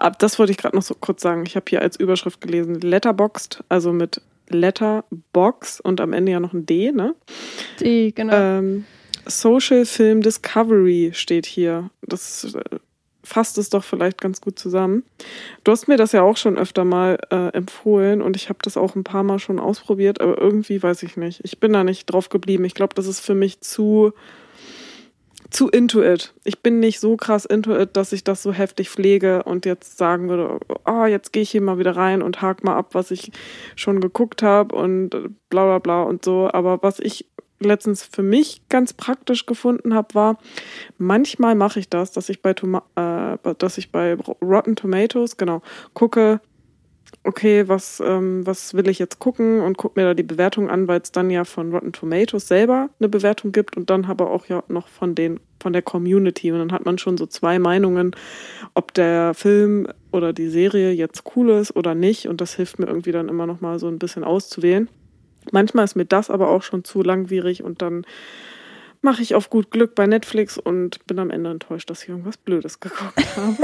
[0.00, 2.80] ab das wollte ich gerade noch so kurz sagen, ich habe hier als Überschrift gelesen,
[2.80, 7.14] Letterboxd, also mit Letterbox und am Ende ja noch ein D, ne?
[7.80, 8.34] Die, genau.
[8.34, 8.84] Ähm,
[9.26, 11.90] Social Film Discovery steht hier.
[12.02, 12.78] Das äh,
[13.22, 15.04] fasst es doch vielleicht ganz gut zusammen.
[15.62, 18.76] Du hast mir das ja auch schon öfter mal äh, empfohlen und ich habe das
[18.76, 21.40] auch ein paar Mal schon ausprobiert, aber irgendwie weiß ich nicht.
[21.44, 22.64] Ich bin da nicht drauf geblieben.
[22.64, 24.12] Ich glaube, das ist für mich zu
[25.50, 26.32] zu into it.
[26.44, 29.98] Ich bin nicht so krass into it, dass ich das so heftig pflege und jetzt
[29.98, 33.10] sagen würde, oh, jetzt gehe ich hier mal wieder rein und hake mal ab, was
[33.10, 33.32] ich
[33.76, 35.10] schon geguckt habe und
[35.50, 36.48] bla bla bla und so.
[36.52, 37.26] Aber was ich
[37.60, 40.38] letztens für mich ganz praktisch gefunden habe, war,
[40.98, 45.62] manchmal mache ich das, dass ich bei Toma äh, dass ich bei Rotten Tomatoes, genau,
[45.94, 46.40] gucke,
[47.24, 50.88] okay, was, ähm, was will ich jetzt gucken und gucke mir da die Bewertung an,
[50.88, 54.46] weil es dann ja von Rotten Tomatoes selber eine Bewertung gibt und dann aber auch
[54.46, 58.16] ja noch von den von der Community und dann hat man schon so zwei Meinungen,
[58.72, 62.86] ob der Film oder die Serie jetzt cool ist oder nicht und das hilft mir
[62.86, 64.88] irgendwie dann immer noch mal so ein bisschen auszuwählen.
[65.52, 68.06] Manchmal ist mir das aber auch schon zu langwierig und dann
[69.02, 72.36] mache ich auf gut Glück bei Netflix und bin am Ende enttäuscht, dass ich irgendwas
[72.36, 73.56] Blödes geguckt habe.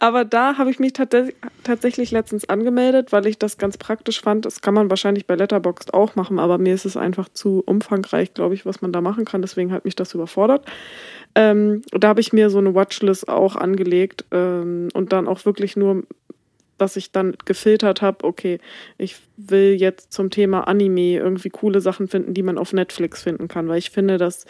[0.00, 4.44] Aber da habe ich mich tatsächlich letztens angemeldet, weil ich das ganz praktisch fand.
[4.44, 8.34] Das kann man wahrscheinlich bei Letterboxd auch machen, aber mir ist es einfach zu umfangreich,
[8.34, 9.42] glaube ich, was man da machen kann.
[9.42, 10.66] Deswegen hat mich das überfordert.
[11.34, 15.76] Ähm, da habe ich mir so eine Watchlist auch angelegt ähm, und dann auch wirklich
[15.76, 16.02] nur
[16.82, 18.58] dass ich dann gefiltert habe, okay,
[18.98, 23.46] ich will jetzt zum Thema Anime irgendwie coole Sachen finden, die man auf Netflix finden
[23.48, 24.46] kann, weil ich finde, dass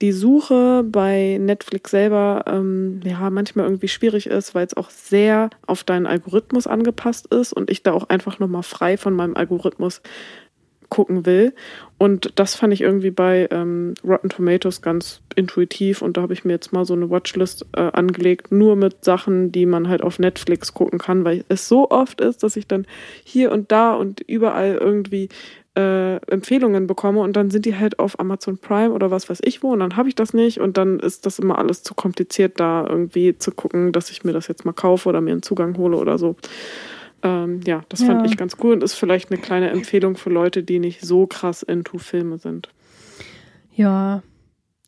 [0.00, 5.50] die Suche bei Netflix selber ähm, ja manchmal irgendwie schwierig ist, weil es auch sehr
[5.66, 10.00] auf deinen Algorithmus angepasst ist und ich da auch einfach nochmal frei von meinem Algorithmus
[10.88, 11.54] gucken will.
[11.98, 16.02] Und das fand ich irgendwie bei ähm, Rotten Tomatoes ganz intuitiv.
[16.02, 19.52] Und da habe ich mir jetzt mal so eine Watchlist äh, angelegt, nur mit Sachen,
[19.52, 22.86] die man halt auf Netflix gucken kann, weil es so oft ist, dass ich dann
[23.24, 25.28] hier und da und überall irgendwie
[25.76, 29.62] äh, Empfehlungen bekomme und dann sind die halt auf Amazon Prime oder was weiß ich
[29.62, 32.58] wo und dann habe ich das nicht und dann ist das immer alles zu kompliziert,
[32.58, 35.76] da irgendwie zu gucken, dass ich mir das jetzt mal kaufe oder mir einen Zugang
[35.76, 36.36] hole oder so.
[37.26, 38.06] Ähm, ja, das ja.
[38.06, 41.26] fand ich ganz cool und ist vielleicht eine kleine Empfehlung für Leute, die nicht so
[41.26, 42.68] krass into Filme sind.
[43.74, 44.22] Ja,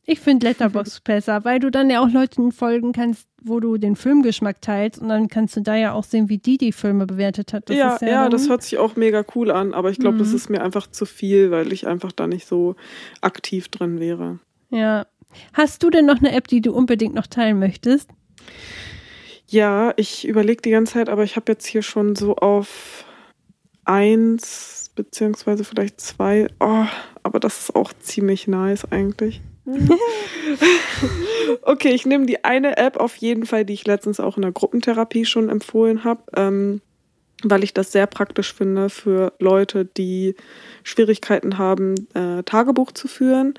[0.05, 3.97] ich finde Letterbox besser, weil du dann ja auch Leuten folgen kannst, wo du den
[3.97, 7.53] Filmgeschmack teilst und dann kannst du da ja auch sehen, wie die die Filme bewertet
[7.53, 7.68] hat.
[7.68, 10.20] Das ja, ja, ja das hört sich auch mega cool an, aber ich glaube, mhm.
[10.20, 12.76] das ist mir einfach zu viel, weil ich einfach da nicht so
[13.20, 14.39] aktiv drin wäre.
[14.70, 15.07] Ja.
[15.53, 18.09] Hast du denn noch eine App, die du unbedingt noch teilen möchtest?
[19.51, 23.05] Ja, ich überlege die ganze Zeit, aber ich habe jetzt hier schon so auf
[23.84, 26.49] eins beziehungsweise vielleicht zwei.
[26.61, 26.84] Oh,
[27.22, 29.40] aber das ist auch ziemlich nice eigentlich.
[31.62, 34.53] okay, ich nehme die eine App auf jeden Fall, die ich letztens auch in der
[34.53, 36.80] Gruppentherapie schon empfohlen habe, ähm,
[37.42, 40.34] weil ich das sehr praktisch finde für Leute, die
[40.82, 43.55] Schwierigkeiten haben, äh, Tagebuch zu führen,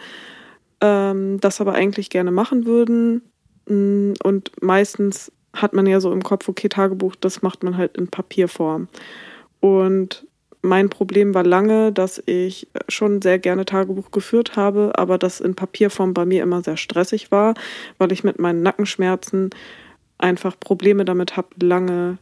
[0.81, 3.21] ähm, das aber eigentlich gerne machen würden
[3.67, 7.97] mm, und meistens hat man ja so im Kopf, okay, Tagebuch, das macht man halt
[7.97, 8.87] in Papierform.
[9.59, 10.25] Und
[10.61, 15.55] mein Problem war lange, dass ich schon sehr gerne Tagebuch geführt habe, aber das in
[15.55, 17.53] Papierform bei mir immer sehr stressig war,
[17.97, 19.51] weil ich mit meinen Nackenschmerzen
[20.17, 22.17] einfach Probleme damit habe, lange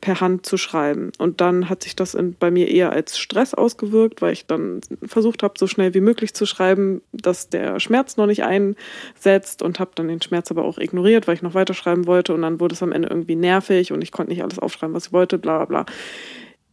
[0.00, 1.12] per Hand zu schreiben.
[1.18, 4.80] Und dann hat sich das in, bei mir eher als Stress ausgewirkt, weil ich dann
[5.02, 9.80] versucht habe, so schnell wie möglich zu schreiben, dass der Schmerz noch nicht einsetzt und
[9.80, 12.34] habe dann den Schmerz aber auch ignoriert, weil ich noch weiterschreiben wollte.
[12.34, 15.08] Und dann wurde es am Ende irgendwie nervig und ich konnte nicht alles aufschreiben, was
[15.08, 15.86] ich wollte, bla bla bla.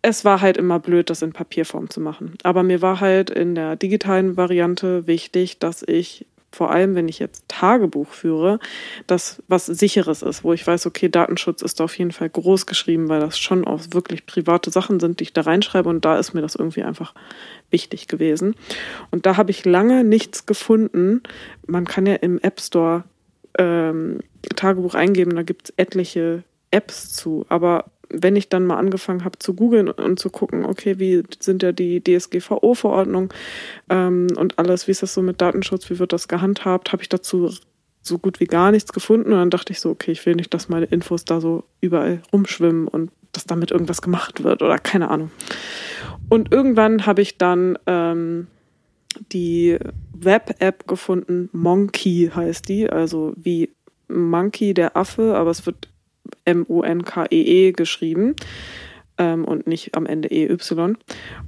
[0.01, 2.35] Es war halt immer blöd, das in Papierform zu machen.
[2.43, 7.19] Aber mir war halt in der digitalen Variante wichtig, dass ich vor allem, wenn ich
[7.19, 8.59] jetzt Tagebuch führe,
[9.07, 13.09] das was sicheres ist, wo ich weiß, okay, Datenschutz ist auf jeden Fall groß geschrieben,
[13.09, 16.33] weil das schon auch wirklich private Sachen sind, die ich da reinschreibe und da ist
[16.33, 17.13] mir das irgendwie einfach
[17.71, 18.55] wichtig gewesen.
[19.11, 21.23] Und da habe ich lange nichts gefunden.
[21.67, 23.03] Man kann ja im App Store
[23.57, 24.19] ähm,
[24.55, 29.39] Tagebuch eingeben, da gibt es etliche Apps zu, aber wenn ich dann mal angefangen habe
[29.39, 33.29] zu googeln und zu gucken, okay, wie sind ja die DSGVO-Verordnungen
[33.89, 37.09] ähm, und alles, wie ist das so mit Datenschutz, wie wird das gehandhabt, habe ich
[37.09, 37.51] dazu
[38.01, 40.53] so gut wie gar nichts gefunden und dann dachte ich so, okay, ich will nicht,
[40.53, 45.09] dass meine Infos da so überall rumschwimmen und dass damit irgendwas gemacht wird oder keine
[45.09, 45.31] Ahnung.
[46.29, 48.47] Und irgendwann habe ich dann ähm,
[49.31, 49.77] die
[50.13, 53.71] Web-App gefunden, Monkey heißt die, also wie
[54.07, 55.89] Monkey der Affe, aber es wird
[56.45, 58.35] M-O-N-K-E-E -E geschrieben
[59.17, 60.57] ähm, und nicht am Ende EY.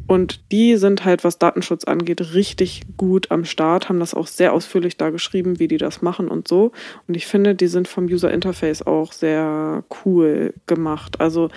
[0.07, 4.53] Und die sind halt, was Datenschutz angeht, richtig gut am Start, haben das auch sehr
[4.53, 6.71] ausführlich da geschrieben, wie die das machen und so.
[7.07, 11.19] Und ich finde, die sind vom User Interface auch sehr cool gemacht.
[11.19, 11.49] Also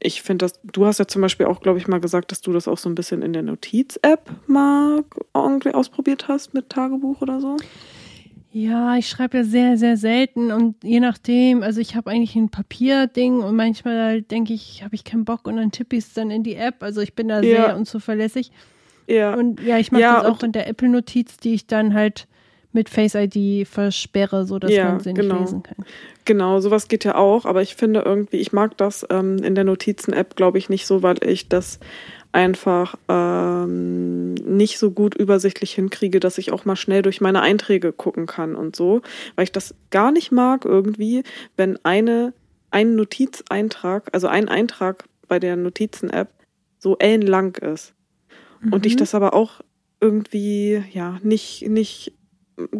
[0.00, 2.52] ich finde das, du hast ja zum Beispiel auch, glaube ich, mal gesagt, dass du
[2.52, 7.40] das auch so ein bisschen in der Notiz-App mal irgendwie ausprobiert hast mit Tagebuch oder
[7.40, 7.56] so.
[8.50, 12.48] Ja, ich schreibe ja sehr, sehr selten und je nachdem, also ich habe eigentlich ein
[12.48, 16.30] Papierding und manchmal denke ich, habe ich keinen Bock und dann tippe ich es dann
[16.30, 16.82] in die App.
[16.82, 17.66] Also ich bin da ja.
[17.66, 18.50] sehr unzuverlässig.
[19.06, 19.34] Ja.
[19.34, 22.26] Und ja, ich mache ja, das auch in der Apple-Notiz, die ich dann halt
[22.72, 25.40] mit Face ID versperre, sodass ja, man sie nicht genau.
[25.40, 25.84] lesen kann.
[26.24, 29.64] Genau, sowas geht ja auch, aber ich finde irgendwie, ich mag das ähm, in der
[29.64, 31.80] Notizen-App, glaube ich, nicht so, weil ich das
[32.32, 37.92] einfach ähm, nicht so gut übersichtlich hinkriege, dass ich auch mal schnell durch meine Einträge
[37.92, 39.02] gucken kann und so,
[39.34, 41.22] weil ich das gar nicht mag irgendwie,
[41.56, 42.32] wenn eine
[42.70, 46.28] ein Notizeintrag, also ein Eintrag bei der Notizen-App
[46.78, 47.94] so ellenlang ist
[48.60, 48.74] mhm.
[48.74, 48.98] und ich mhm.
[48.98, 49.60] das aber auch
[50.00, 52.12] irgendwie ja nicht nicht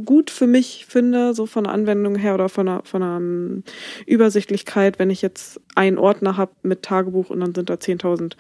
[0.04, 3.62] gut für mich finde, so von der Anwendung her oder von der, von der um,
[4.06, 8.34] Übersichtlichkeit, wenn ich jetzt einen Ordner habe mit Tagebuch und dann sind da 10.000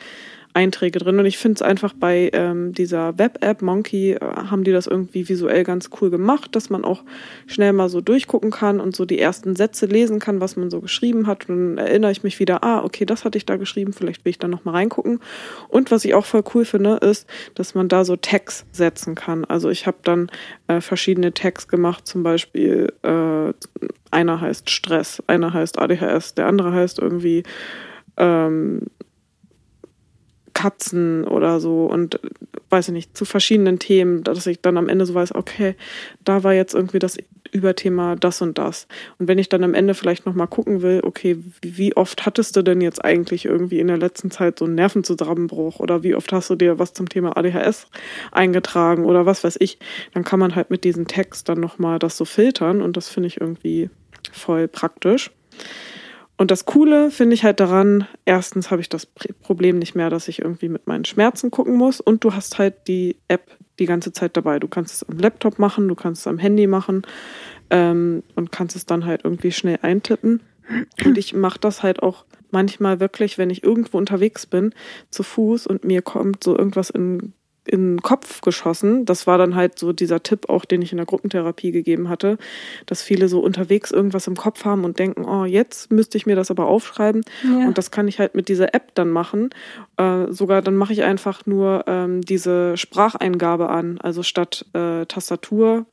[0.58, 1.20] Einträge drin.
[1.20, 5.28] Und ich finde es einfach bei ähm, dieser Web-App Monkey äh, haben die das irgendwie
[5.28, 7.04] visuell ganz cool gemacht, dass man auch
[7.46, 10.80] schnell mal so durchgucken kann und so die ersten Sätze lesen kann, was man so
[10.80, 11.48] geschrieben hat.
[11.48, 14.30] Und dann erinnere ich mich wieder, ah, okay, das hatte ich da geschrieben, vielleicht will
[14.30, 15.20] ich da nochmal reingucken.
[15.68, 19.44] Und was ich auch voll cool finde, ist, dass man da so Tags setzen kann.
[19.44, 20.28] Also ich habe dann
[20.66, 23.52] äh, verschiedene Tags gemacht, zum Beispiel äh,
[24.10, 27.44] einer heißt Stress, einer heißt ADHS, der andere heißt irgendwie
[28.16, 28.82] ähm,
[30.58, 32.18] Katzen oder so und
[32.68, 35.76] weiß ich nicht, zu verschiedenen Themen, dass ich dann am Ende so weiß, okay,
[36.24, 37.16] da war jetzt irgendwie das
[37.52, 38.88] Überthema das und das.
[39.20, 42.62] Und wenn ich dann am Ende vielleicht nochmal gucken will, okay, wie oft hattest du
[42.62, 46.50] denn jetzt eigentlich irgendwie in der letzten Zeit so einen Nervenzusammenbruch oder wie oft hast
[46.50, 47.86] du dir was zum Thema ADHS
[48.32, 49.78] eingetragen oder was weiß ich,
[50.12, 53.28] dann kann man halt mit diesem Text dann nochmal das so filtern und das finde
[53.28, 53.90] ich irgendwie
[54.32, 55.30] voll praktisch.
[56.38, 60.28] Und das Coole finde ich halt daran, erstens habe ich das Problem nicht mehr, dass
[60.28, 64.12] ich irgendwie mit meinen Schmerzen gucken muss und du hast halt die App die ganze
[64.12, 64.60] Zeit dabei.
[64.60, 67.02] Du kannst es am Laptop machen, du kannst es am Handy machen
[67.70, 70.40] ähm, und kannst es dann halt irgendwie schnell eintippen.
[71.04, 74.72] Und ich mache das halt auch manchmal wirklich, wenn ich irgendwo unterwegs bin,
[75.10, 77.32] zu Fuß und mir kommt so irgendwas in
[77.68, 79.04] in den Kopf geschossen.
[79.04, 82.38] Das war dann halt so dieser Tipp auch, den ich in der Gruppentherapie gegeben hatte,
[82.86, 86.36] dass viele so unterwegs irgendwas im Kopf haben und denken, oh, jetzt müsste ich mir
[86.36, 87.22] das aber aufschreiben.
[87.44, 87.66] Ja.
[87.66, 89.50] Und das kann ich halt mit dieser App dann machen.
[89.96, 93.98] Äh, sogar dann mache ich einfach nur ähm, diese Spracheingabe an.
[94.00, 95.86] Also statt äh, Tastatur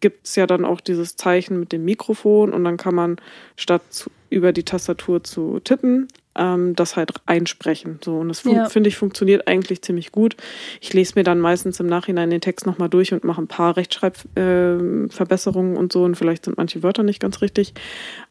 [0.00, 3.16] gibt es ja dann auch dieses Zeichen mit dem Mikrofon und dann kann man
[3.56, 7.98] statt zu, über die Tastatur zu tippen, ähm, das halt einsprechen.
[8.04, 8.68] So, und das ja.
[8.68, 10.36] finde ich funktioniert eigentlich ziemlich gut.
[10.80, 13.76] Ich lese mir dann meistens im Nachhinein den Text nochmal durch und mache ein paar
[13.76, 16.04] Rechtschreibverbesserungen äh, und so.
[16.04, 17.74] Und vielleicht sind manche Wörter nicht ganz richtig.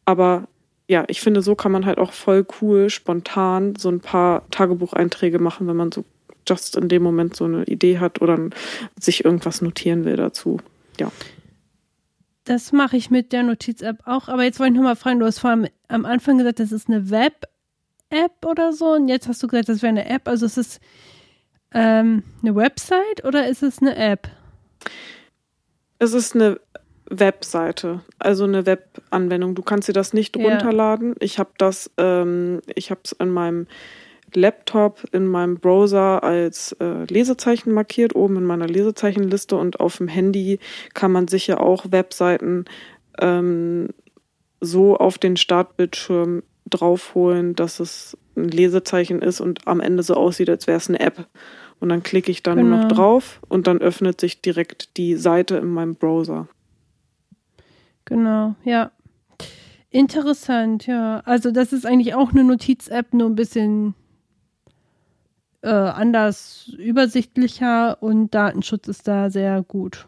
[0.04, 0.48] Aber
[0.88, 5.38] ja, ich finde, so kann man halt auch voll cool, spontan so ein paar Tagebucheinträge
[5.38, 6.04] machen, wenn man so
[6.48, 8.38] just in dem Moment so eine Idee hat oder
[8.98, 10.60] sich irgendwas notieren will dazu.
[11.00, 11.10] Ja.
[12.44, 14.28] Das mache ich mit der Notiz-App auch.
[14.28, 16.88] Aber jetzt wollte ich nochmal fragen, du hast vor allem am Anfang gesagt, das ist
[16.88, 17.48] eine Web
[18.10, 20.28] App oder so und jetzt hast du gesagt, das wäre eine App.
[20.28, 20.80] Also ist es
[21.72, 24.28] ähm, eine Website oder ist es eine App?
[25.98, 26.60] Es ist eine
[27.08, 29.54] Webseite, also eine Webanwendung.
[29.54, 30.48] Du kannst dir das nicht ja.
[30.48, 31.14] runterladen.
[31.20, 33.66] Ich habe das, ähm, ich habe es in meinem
[34.34, 40.08] Laptop in meinem Browser als äh, Lesezeichen markiert, oben in meiner Lesezeichenliste und auf dem
[40.08, 40.58] Handy
[40.94, 42.64] kann man sich ja auch Webseiten
[43.20, 43.90] ähm,
[44.60, 50.50] so auf den Startbildschirm draufholen, dass es ein Lesezeichen ist und am Ende so aussieht,
[50.50, 51.26] als wäre es eine App.
[51.78, 52.68] Und dann klicke ich dann genau.
[52.68, 56.48] nur noch drauf und dann öffnet sich direkt die Seite in meinem Browser.
[58.04, 58.90] Genau, ja.
[59.90, 61.20] Interessant, ja.
[61.24, 63.94] Also das ist eigentlich auch eine Notiz-App, nur ein bisschen
[65.62, 70.06] äh, anders übersichtlicher und Datenschutz ist da sehr gut.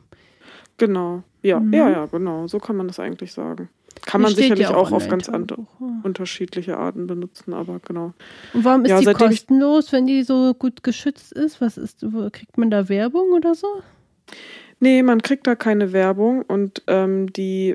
[0.77, 1.73] Genau, ja, mhm.
[1.73, 2.47] ja, ja, genau.
[2.47, 3.69] So kann man das eigentlich sagen.
[4.03, 5.67] Kann man sicherlich ja auch, auch auf ganz andere,
[6.03, 8.15] unterschiedliche Arten benutzen, aber genau.
[8.55, 11.61] Und warum ist ja, die kostenlos, wenn die so gut geschützt ist?
[11.61, 13.67] Was ist, kriegt man da Werbung oder so?
[14.81, 17.75] Nee, man kriegt da keine Werbung und ähm, die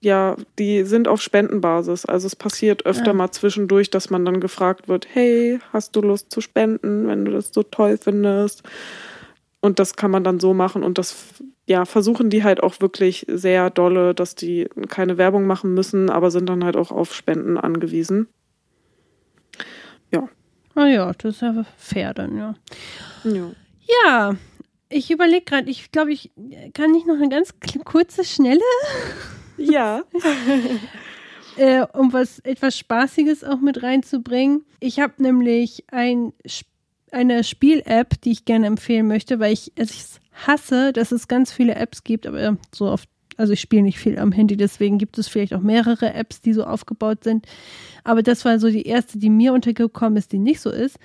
[0.00, 2.06] ja, die sind auf Spendenbasis.
[2.06, 3.12] Also es passiert öfter ja.
[3.12, 7.32] mal zwischendurch, dass man dann gefragt wird, hey, hast du Lust zu spenden, wenn du
[7.32, 8.62] das so toll findest?
[9.60, 11.34] Und das kann man dann so machen und das
[11.66, 16.30] ja, versuchen die halt auch wirklich sehr dolle, dass die keine Werbung machen müssen, aber
[16.30, 18.28] sind dann halt auch auf Spenden angewiesen.
[20.12, 20.28] Ja.
[20.74, 22.54] Ah ja, das ist ja fair dann, ja.
[23.24, 23.50] Ja,
[24.04, 24.36] ja
[24.88, 26.30] ich überlege gerade, ich glaube, ich
[26.74, 27.54] kann nicht noch eine ganz
[27.84, 28.60] kurze, schnelle.
[29.58, 30.02] Ja.
[31.56, 34.66] äh, um was etwas Spaßiges auch mit reinzubringen.
[34.80, 36.34] Ich habe nämlich ein,
[37.10, 41.74] eine Spiel-App, die ich gerne empfehlen möchte, weil ich es hasse, dass es ganz viele
[41.74, 45.28] Apps gibt, aber so oft, also ich spiele nicht viel am Handy, deswegen gibt es
[45.28, 47.46] vielleicht auch mehrere Apps, die so aufgebaut sind.
[48.04, 50.98] Aber das war so die erste, die mir untergekommen ist, die nicht so ist.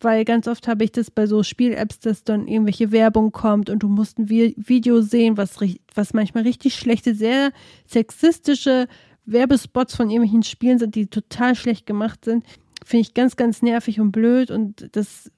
[0.00, 3.82] Weil ganz oft habe ich das bei so Spiel-Apps, dass dann irgendwelche Werbung kommt und
[3.82, 5.56] du musst ein Video sehen, was,
[5.94, 7.50] was manchmal richtig schlechte, sehr
[7.86, 8.88] sexistische
[9.24, 12.44] Werbespots von irgendwelchen Spielen sind, die total schlecht gemacht sind.
[12.84, 15.30] Finde ich ganz, ganz nervig und blöd und das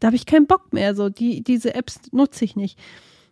[0.00, 0.94] da habe ich keinen Bock mehr.
[0.94, 2.78] So, die, diese Apps nutze ich nicht.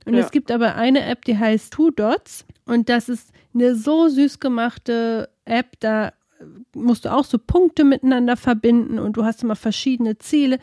[0.04, 0.20] Und ja.
[0.20, 2.44] es gibt aber eine App, die heißt Two Dots.
[2.66, 5.78] Und das ist eine so süß gemachte App.
[5.80, 6.12] Da
[6.74, 10.58] musst du auch so Punkte miteinander verbinden und du hast immer verschiedene Ziele.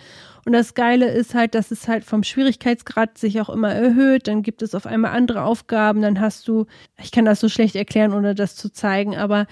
[0.45, 4.27] Und das Geile ist halt, dass es halt vom Schwierigkeitsgrad sich auch immer erhöht.
[4.27, 6.01] Dann gibt es auf einmal andere Aufgaben.
[6.01, 6.65] Dann hast du,
[7.01, 9.47] ich kann das so schlecht erklären, ohne das zu zeigen, aber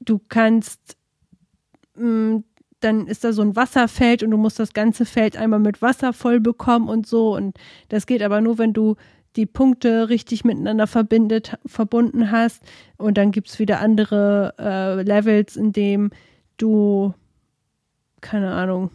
[0.00, 0.96] du kannst
[1.96, 2.44] mh, mm,
[2.80, 6.12] dann ist da so ein Wasserfeld und du musst das ganze Feld einmal mit Wasser
[6.12, 7.34] voll bekommen und so.
[7.34, 7.56] Und
[7.88, 8.96] das geht aber nur, wenn du
[9.36, 12.62] die Punkte richtig miteinander verbindet, verbunden hast.
[12.96, 16.10] Und dann gibt es wieder andere äh, Levels, in dem
[16.56, 17.14] du,
[18.20, 18.90] keine Ahnung,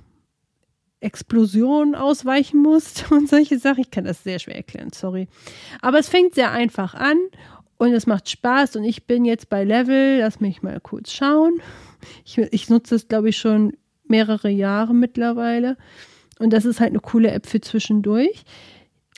[1.00, 3.82] Explosionen ausweichen musst und solche Sachen.
[3.82, 5.28] Ich kann das sehr schwer erklären, sorry.
[5.82, 7.18] Aber es fängt sehr einfach an
[7.78, 11.62] und es macht Spaß und ich bin jetzt bei Level, lass mich mal kurz schauen.
[12.26, 13.74] Ich, ich nutze es, glaube ich, schon
[14.08, 15.78] mehrere Jahre mittlerweile.
[16.40, 18.44] Und das ist halt eine coole App für zwischendurch.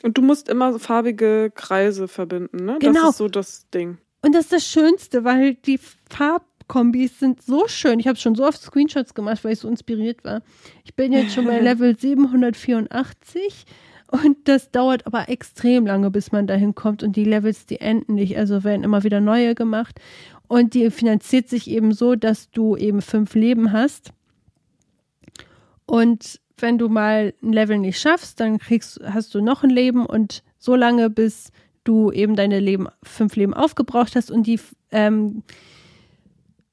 [0.02, 2.78] Und du musst immer so farbige Kreise verbinden, ne?
[2.80, 3.00] Genau.
[3.00, 3.98] Das ist so das Ding.
[4.22, 5.78] Und das ist das Schönste, weil die
[6.10, 7.98] Farbkombis sind so schön.
[7.98, 10.42] Ich habe schon so oft Screenshots gemacht, weil ich so inspiriert war.
[10.84, 13.64] Ich bin jetzt schon bei Level 784
[14.08, 17.02] und das dauert aber extrem lange, bis man dahin kommt.
[17.02, 18.36] Und die Levels, die enden nicht.
[18.36, 20.00] Also werden immer wieder neue gemacht.
[20.48, 24.12] Und die finanziert sich eben so, dass du eben fünf Leben hast.
[25.86, 30.06] Und wenn du mal ein Level nicht schaffst, dann kriegst, hast du noch ein Leben
[30.06, 31.50] und so lange, bis
[31.84, 34.58] du eben deine Leben, fünf Leben aufgebraucht hast und die
[34.90, 35.42] ähm,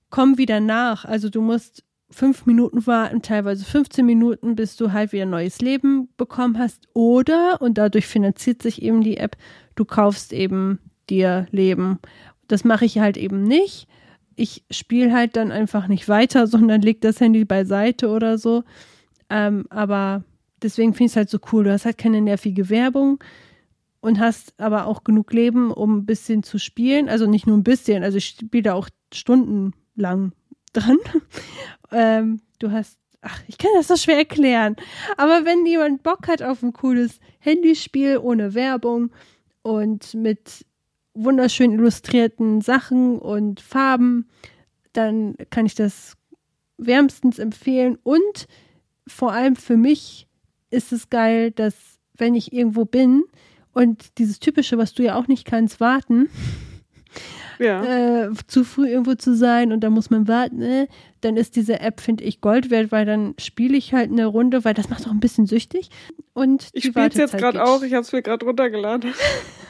[0.09, 1.05] kommen wieder nach.
[1.05, 6.09] Also du musst fünf Minuten warten, teilweise 15 Minuten, bis du halt wieder neues Leben
[6.17, 6.87] bekommen hast.
[6.93, 9.35] Oder, und dadurch finanziert sich eben die App,
[9.75, 11.99] du kaufst eben dir Leben.
[12.47, 13.87] Das mache ich halt eben nicht.
[14.35, 18.63] Ich spiele halt dann einfach nicht weiter, sondern leg das Handy beiseite oder so.
[19.29, 20.23] Ähm, aber
[20.61, 21.63] deswegen finde ich es halt so cool.
[21.63, 23.23] Du hast halt keine nervige Werbung
[24.03, 27.07] und hast aber auch genug Leben, um ein bisschen zu spielen.
[27.09, 30.33] Also nicht nur ein bisschen, also ich spiele da auch stundenlang
[30.73, 30.97] dran.
[31.91, 34.75] ähm, du hast, ach, ich kann das so schwer erklären.
[35.15, 39.11] Aber wenn jemand Bock hat auf ein cooles Handyspiel ohne Werbung
[39.61, 40.65] und mit
[41.13, 44.27] wunderschön illustrierten Sachen und Farben,
[44.93, 46.15] dann kann ich das
[46.77, 47.97] wärmstens empfehlen.
[48.03, 48.47] Und
[49.07, 50.27] vor allem für mich
[50.69, 51.75] ist es geil, dass
[52.15, 53.23] wenn ich irgendwo bin
[53.73, 56.29] und dieses typische, was du ja auch nicht kannst, warten,
[57.59, 58.25] ja.
[58.25, 60.87] äh, zu früh irgendwo zu sein und da muss man warten, äh,
[61.21, 64.65] dann ist diese App, finde ich, Gold wert, weil dann spiele ich halt eine Runde,
[64.65, 65.89] weil das macht auch ein bisschen süchtig.
[66.33, 69.13] Und ich spiele es jetzt gerade auch, ich habe es mir gerade runtergeladen.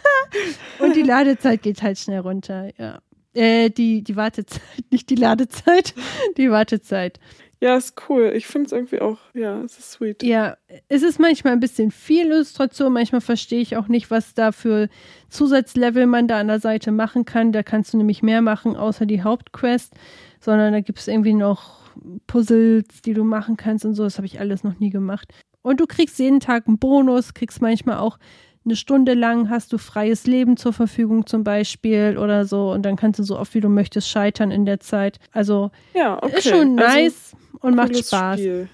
[0.80, 3.00] und die Ladezeit geht halt schnell runter, ja.
[3.36, 4.62] Äh, die, die Wartezeit,
[4.92, 5.96] nicht die Ladezeit,
[6.38, 7.20] die Wartezeit.
[7.64, 8.34] Ja, ist cool.
[8.36, 10.22] Ich finde es irgendwie auch, ja, es ist sweet.
[10.22, 10.58] Ja,
[10.90, 12.92] es ist manchmal ein bisschen viel Illustration.
[12.92, 14.90] Manchmal verstehe ich auch nicht, was da für
[15.30, 17.54] Zusatzlevel man da an der Seite machen kann.
[17.54, 19.94] Da kannst du nämlich mehr machen, außer die Hauptquest,
[20.42, 21.90] sondern da gibt es irgendwie noch
[22.28, 24.04] Puzzles, die du machen kannst und so.
[24.04, 25.34] Das habe ich alles noch nie gemacht.
[25.62, 28.20] Und du kriegst jeden Tag einen Bonus, kriegst manchmal auch
[28.66, 32.96] eine Stunde lang hast du freies Leben zur Verfügung zum Beispiel oder so und dann
[32.96, 35.20] kannst du so oft wie du möchtest scheitern in der Zeit.
[35.32, 36.38] Also ja, okay.
[36.38, 38.40] ist schon Also, nice und macht Spaß.
[38.40, 38.70] Spiel.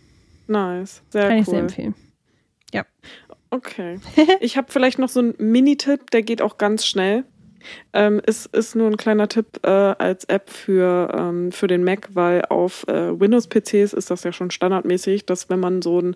[0.48, 1.40] Nice, sehr Kann cool.
[1.40, 1.96] ich sehr empfehlen.
[2.74, 2.86] Ja.
[3.50, 4.00] Okay.
[4.42, 7.24] Ich habe vielleicht noch so einen Mini-Tipp, der geht auch ganz schnell.
[7.94, 12.10] Ähm, ist, ist nur ein kleiner Tipp äh, als App für, ähm, für den Mac,
[12.14, 16.16] weil auf äh, Windows-PCs ist das ja schon standardmäßig, dass wenn man so ein,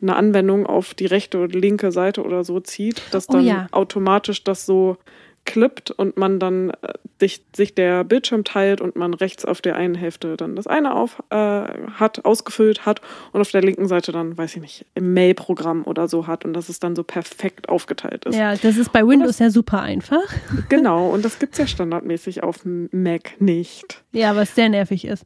[0.00, 3.66] eine Anwendung auf die rechte oder linke Seite oder so zieht, dass Oh dann ja.
[3.72, 4.96] automatisch das so
[5.44, 9.76] klippt und man dann äh, sich, sich der Bildschirm teilt und man rechts auf der
[9.76, 13.00] einen Hälfte dann das eine auf äh, hat, ausgefüllt hat
[13.32, 16.54] und auf der linken Seite dann, weiß ich nicht, im Mail-Programm oder so hat und
[16.54, 18.36] dass es dann so perfekt aufgeteilt ist.
[18.36, 20.24] Ja, das ist bei Windows ja super einfach.
[20.68, 24.02] Genau, und das gibt's ja standardmäßig auf Mac nicht.
[24.12, 25.24] Ja, was sehr nervig ist.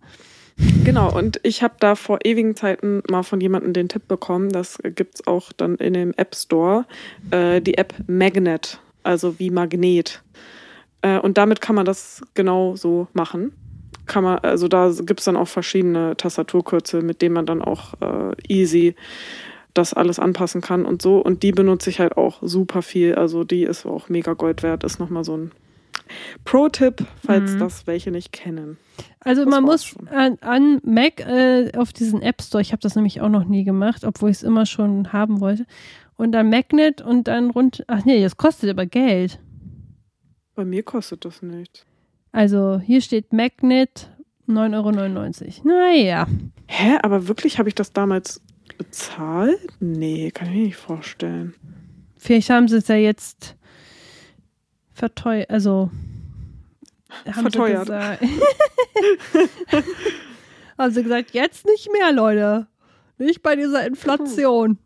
[0.85, 4.79] Genau, und ich habe da vor ewigen Zeiten mal von jemandem den Tipp bekommen, das
[4.83, 6.87] gibt's auch dann in dem App Store,
[7.31, 10.23] äh, die App Magnet, also wie Magnet.
[11.03, 13.53] Äh, und damit kann man das genau so machen.
[14.07, 18.35] Kann man, also da gibt's dann auch verschiedene Tastaturkürzel, mit denen man dann auch äh,
[18.49, 18.95] easy
[19.75, 21.19] das alles anpassen kann und so.
[21.19, 23.15] Und die benutze ich halt auch super viel.
[23.15, 24.83] Also die ist auch mega Gold wert.
[24.83, 25.53] Ist nochmal so ein
[26.45, 27.59] Pro-Tipp, falls Mhm.
[27.59, 28.77] das welche nicht kennen.
[29.21, 32.97] Also Das man muss an, an Mac äh, auf diesen App Store, ich habe das
[32.97, 35.67] nämlich auch noch nie gemacht, obwohl ich es immer schon haben wollte.
[36.17, 37.85] Und dann Magnet und dann rund.
[37.87, 39.39] Ach nee, das kostet aber Geld.
[40.57, 41.85] Bei mir kostet das nichts.
[42.33, 44.11] Also hier steht Magnet
[44.49, 45.69] 9,99 Euro.
[45.69, 46.27] Naja.
[46.67, 48.41] Hä, aber wirklich habe ich das damals
[48.77, 49.59] bezahlt?
[49.81, 51.55] Nee, kann ich mir nicht vorstellen.
[52.17, 53.57] Vielleicht haben sie es ja jetzt
[54.99, 55.91] verteuert, also
[57.27, 57.87] haben Verteuert.
[57.87, 58.23] Sie gesagt,
[60.79, 62.67] haben sie gesagt, jetzt nicht mehr, Leute.
[63.19, 64.79] Nicht bei dieser Inflation.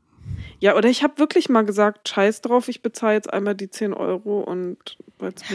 [0.60, 3.92] Ja, oder ich habe wirklich mal gesagt, scheiß drauf, ich bezahle jetzt einmal die 10
[3.92, 4.78] Euro und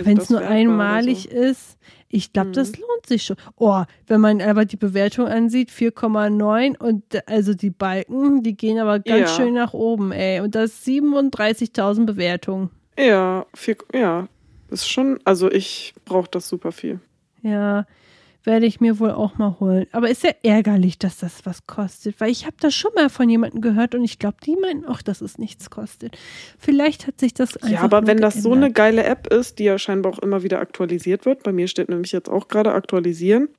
[0.04, 1.38] Wenn es nur einmalig so.
[1.38, 1.78] ist.
[2.10, 3.38] Ich glaube, das lohnt sich schon.
[3.58, 9.00] Oh, wenn man aber die Bewertung ansieht, 4,9 und also die Balken, die gehen aber
[9.00, 9.36] ganz Ja.
[9.36, 10.42] schön nach oben, ey.
[10.42, 12.70] Und das 37.000 Bewertungen.
[13.00, 14.28] Ja, vier, ja,
[14.70, 17.00] ist schon, also ich brauche das super viel.
[17.42, 17.86] Ja,
[18.48, 19.88] werde ich mir wohl auch mal holen.
[19.92, 23.30] Aber ist ja ärgerlich, dass das was kostet, weil ich habe das schon mal von
[23.30, 26.18] jemandem gehört und ich glaube, die meinen auch, dass es nichts kostet.
[26.58, 29.66] Vielleicht hat sich das einfach Ja, aber wenn das so eine geile App ist, die
[29.66, 33.50] ja scheinbar auch immer wieder aktualisiert wird, bei mir steht nämlich jetzt auch gerade aktualisieren,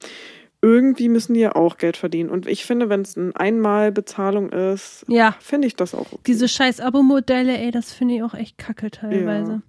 [0.60, 2.30] irgendwie müssen die ja auch Geld verdienen.
[2.30, 6.20] Und ich finde, wenn es eine Einmalbezahlung ist, Ja, finde ich das auch okay.
[6.26, 9.62] diese scheiß Abo-Modelle, ey, das finde ich auch echt kacke teilweise.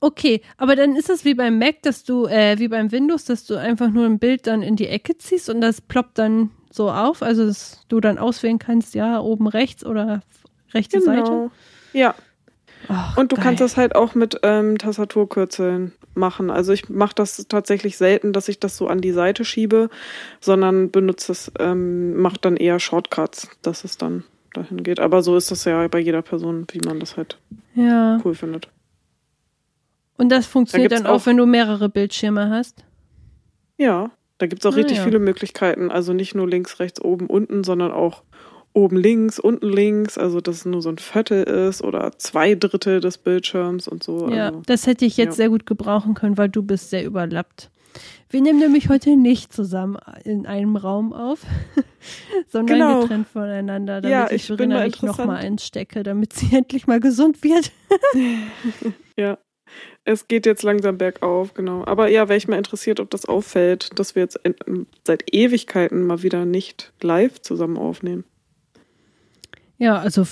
[0.00, 3.46] Okay, aber dann ist es wie beim Mac, dass du, äh, wie beim Windows, dass
[3.46, 6.90] du einfach nur ein Bild dann in die Ecke ziehst und das ploppt dann so
[6.90, 10.22] auf, also dass du dann auswählen kannst, ja, oben rechts oder
[10.74, 11.22] rechte Seite.
[11.22, 11.50] Genau.
[11.94, 12.14] Ja,
[13.16, 13.44] Und du geil.
[13.44, 16.50] kannst das halt auch mit ähm, Tastaturkürzeln machen.
[16.50, 19.88] Also ich mache das tatsächlich selten, dass ich das so an die Seite schiebe,
[20.40, 25.00] sondern benutze es, ähm, mache dann eher Shortcuts, dass es dann dahin geht.
[25.00, 27.38] Aber so ist das ja bei jeder Person, wie man das halt
[27.74, 28.20] Ja.
[28.24, 28.68] cool findet.
[30.16, 32.84] Und das funktioniert gibt's dann auch, auch- wenn du mehrere Bildschirme hast.
[33.78, 35.04] Ja, da gibt es auch Ah, richtig ja.
[35.04, 35.90] viele Möglichkeiten.
[35.90, 38.22] Also nicht nur links, rechts, oben, unten, sondern auch
[38.74, 40.18] oben links, unten links.
[40.18, 44.28] Also dass es nur so ein Viertel ist oder zwei Drittel des Bildschirms und so.
[44.28, 45.44] Ja, Also, das hätte ich jetzt ja.
[45.44, 47.70] sehr gut gebrauchen können, weil du bist sehr überlappt.
[48.28, 51.40] Wir nehmen nämlich heute nicht zusammen in einem Raum auf,
[52.48, 53.00] sondern Genau.
[53.02, 57.42] getrennt voneinander, damit Ja, ich ich Verena nicht nochmal einstecke, damit sie endlich mal gesund
[57.44, 57.70] wird.
[59.16, 59.38] ja.
[60.04, 61.84] Es geht jetzt langsam bergauf, genau.
[61.86, 64.38] Aber ja, wäre ich mal interessiert, ob das auffällt, dass wir jetzt
[65.04, 68.24] seit Ewigkeiten mal wieder nicht live zusammen aufnehmen.
[69.78, 70.26] Ja, also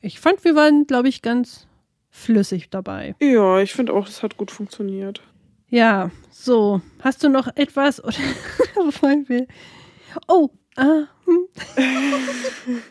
[0.00, 1.66] ich fand, wir waren, glaube ich, ganz
[2.10, 3.14] flüssig dabei.
[3.20, 5.22] Ja, ich finde auch, es hat gut funktioniert.
[5.68, 6.80] Ja, so.
[7.00, 8.02] Hast du noch etwas?
[8.02, 8.14] Oder
[9.02, 9.46] wollen wir.
[10.28, 11.04] Oh, ah.
[11.24, 11.48] Hm.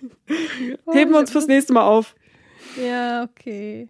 [0.91, 2.15] Heben wir uns fürs nächste Mal auf.
[2.83, 3.89] Ja, okay.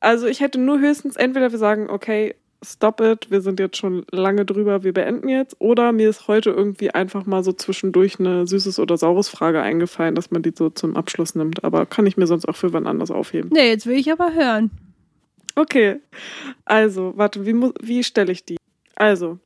[0.00, 2.34] Also ich hätte nur höchstens entweder wir sagen, okay,
[2.64, 6.50] stop it, wir sind jetzt schon lange drüber, wir beenden jetzt, oder mir ist heute
[6.50, 10.70] irgendwie einfach mal so zwischendurch eine süßes oder saures Frage eingefallen, dass man die so
[10.70, 11.64] zum Abschluss nimmt.
[11.64, 13.50] Aber kann ich mir sonst auch für wann anders aufheben.
[13.52, 14.70] Nee, jetzt will ich aber hören.
[15.56, 16.00] Okay,
[16.64, 18.56] also, warte, wie, wie stelle ich die?
[18.96, 19.38] Also,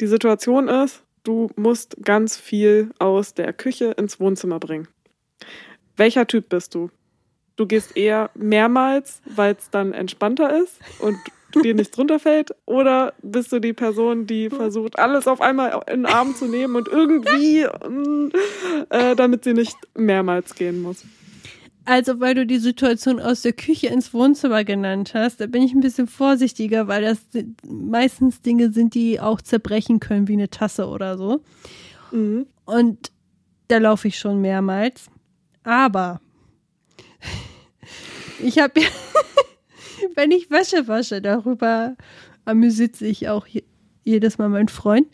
[0.00, 4.88] die Situation ist, du musst ganz viel aus der Küche ins Wohnzimmer bringen.
[5.96, 6.90] Welcher Typ bist du?
[7.58, 11.18] Du gehst eher mehrmals, weil es dann entspannter ist und
[11.64, 12.54] dir nichts runterfällt?
[12.66, 16.76] Oder bist du die Person, die versucht, alles auf einmal in den Arm zu nehmen
[16.76, 18.30] und irgendwie, mm,
[18.90, 21.04] äh, damit sie nicht mehrmals gehen muss?
[21.84, 25.72] Also, weil du die Situation aus der Küche ins Wohnzimmer genannt hast, da bin ich
[25.72, 27.18] ein bisschen vorsichtiger, weil das
[27.66, 31.42] meistens Dinge sind, die auch zerbrechen können, wie eine Tasse oder so.
[32.12, 32.46] Mhm.
[32.66, 33.10] Und
[33.66, 35.06] da laufe ich schon mehrmals.
[35.64, 36.20] Aber
[38.42, 38.86] ich habe ja,
[40.14, 41.96] wenn ich Wäsche wasche, darüber
[42.44, 43.62] amüsiert sich auch je,
[44.04, 45.06] jedes Mal mein Freund.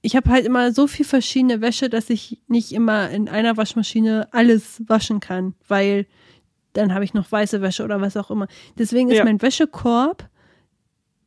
[0.00, 4.28] Ich habe halt immer so viel verschiedene Wäsche, dass ich nicht immer in einer Waschmaschine
[4.32, 6.06] alles waschen kann, weil
[6.72, 8.46] dann habe ich noch weiße Wäsche oder was auch immer.
[8.78, 9.24] Deswegen ist Ja.
[9.24, 10.28] mein Wäschekorb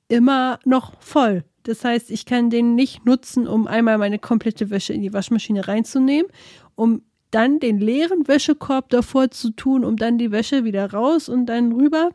[0.08, 1.44] immer noch voll.
[1.64, 5.68] Das heißt, ich kann den nicht nutzen, um einmal meine komplette Wäsche in die Waschmaschine
[5.68, 6.32] reinzunehmen,
[6.76, 11.48] um dann den leeren Wäschekorb davor zu tun, um dann die Wäsche wieder raus und
[11.48, 12.12] dann rüber.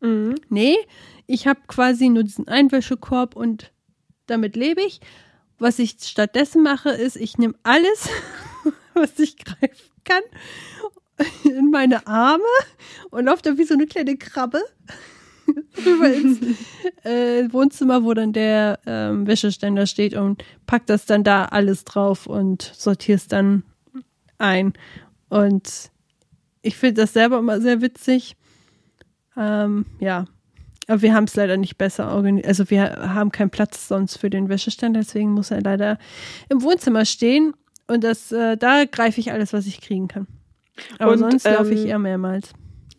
[0.00, 0.36] Mhm.
[0.48, 0.76] Nee,
[1.26, 3.72] ich habe quasi nur diesen Einwäschekorb und
[4.26, 5.00] damit lebe ich.
[5.58, 8.08] Was ich stattdessen mache, ist, ich nehme alles,
[8.94, 10.22] was ich greifen kann,
[11.44, 12.44] in meine Arme
[13.10, 14.62] und laufe da wie so eine kleine Krabbe
[15.84, 16.38] rüber ins
[17.04, 22.26] äh, Wohnzimmer, wo dann der ähm, Wäscheständer steht und pack das dann da alles drauf
[22.26, 23.64] und sortiere es dann
[24.38, 24.72] ein.
[25.28, 25.90] Und
[26.62, 28.36] ich finde das selber immer sehr witzig.
[29.36, 30.24] Ähm, ja.
[30.86, 32.48] Aber wir haben es leider nicht besser organisiert.
[32.48, 35.98] Also wir haben keinen Platz sonst für den Wäscheständer, deswegen muss er leider
[36.48, 37.52] im Wohnzimmer stehen.
[37.86, 40.26] Und das, äh, da greife ich alles, was ich kriegen kann.
[40.98, 42.52] Aber Und, sonst laufe ich ähm, eher mehrmals.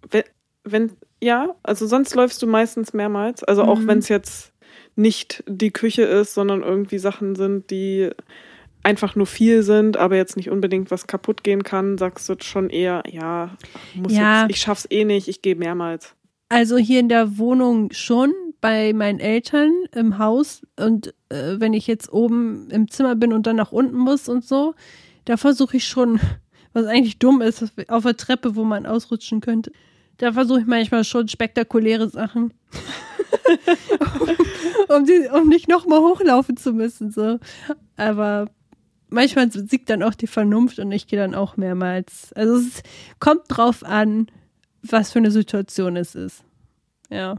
[0.09, 0.23] Wenn,
[0.63, 3.43] wenn, ja, also sonst läufst du meistens mehrmals.
[3.43, 3.87] Also auch Mhm.
[3.87, 4.53] wenn es jetzt
[4.95, 8.09] nicht die Küche ist, sondern irgendwie Sachen sind, die
[8.83, 12.69] einfach nur viel sind, aber jetzt nicht unbedingt was kaputt gehen kann, sagst du schon
[12.69, 13.57] eher, ja,
[13.95, 14.43] muss Ja.
[14.43, 16.15] Jetzt, ich schaff's eh nicht, ich gehe mehrmals.
[16.49, 20.61] Also hier in der Wohnung schon, bei meinen Eltern im Haus.
[20.77, 24.43] Und äh, wenn ich jetzt oben im Zimmer bin und dann nach unten muss und
[24.43, 24.73] so,
[25.25, 26.19] da versuche ich schon,
[26.73, 29.71] was eigentlich dumm ist, auf der Treppe, wo man ausrutschen könnte.
[30.17, 32.53] Da versuche ich manchmal schon spektakuläre Sachen.
[34.89, 37.11] um, die, um nicht nochmal hochlaufen zu müssen.
[37.11, 37.39] So.
[37.95, 38.49] Aber
[39.09, 42.33] manchmal siegt dann auch die Vernunft und ich gehe dann auch mehrmals.
[42.33, 42.83] Also es
[43.19, 44.27] kommt drauf an,
[44.81, 46.43] was für eine Situation es ist.
[47.09, 47.35] Ja.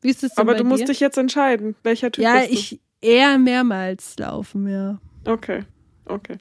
[0.00, 0.86] Wie ist es denn Aber du musst dir?
[0.86, 2.54] dich jetzt entscheiden, welcher Typ Ja, bist du?
[2.54, 5.00] ich eher mehrmals laufen, ja.
[5.24, 5.64] Okay,
[6.06, 6.38] okay.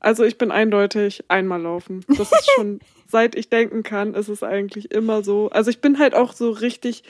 [0.00, 2.04] Also ich bin eindeutig einmal laufen.
[2.08, 5.50] Das ist schon, seit ich denken kann, ist es eigentlich immer so.
[5.50, 7.04] Also ich bin halt auch so richtig,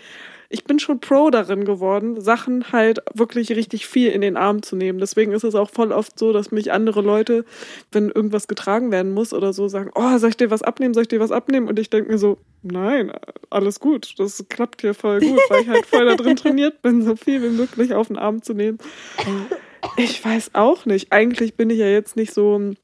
[0.48, 4.74] ich bin schon Pro darin geworden, Sachen halt wirklich richtig viel in den Arm zu
[4.74, 4.98] nehmen.
[4.98, 7.44] Deswegen ist es auch voll oft so, dass mich andere Leute,
[7.92, 11.04] wenn irgendwas getragen werden muss oder so, sagen, oh, soll ich dir was abnehmen, soll
[11.04, 11.68] ich dir was abnehmen?
[11.68, 13.12] Und ich denke mir so, nein,
[13.50, 17.02] alles gut, das klappt hier voll gut, weil ich halt voll da drin trainiert bin,
[17.02, 18.78] so viel wie möglich auf den Arm zu nehmen.
[19.96, 21.12] Ich weiß auch nicht.
[21.12, 22.76] Eigentlich bin ich ja jetzt nicht so ein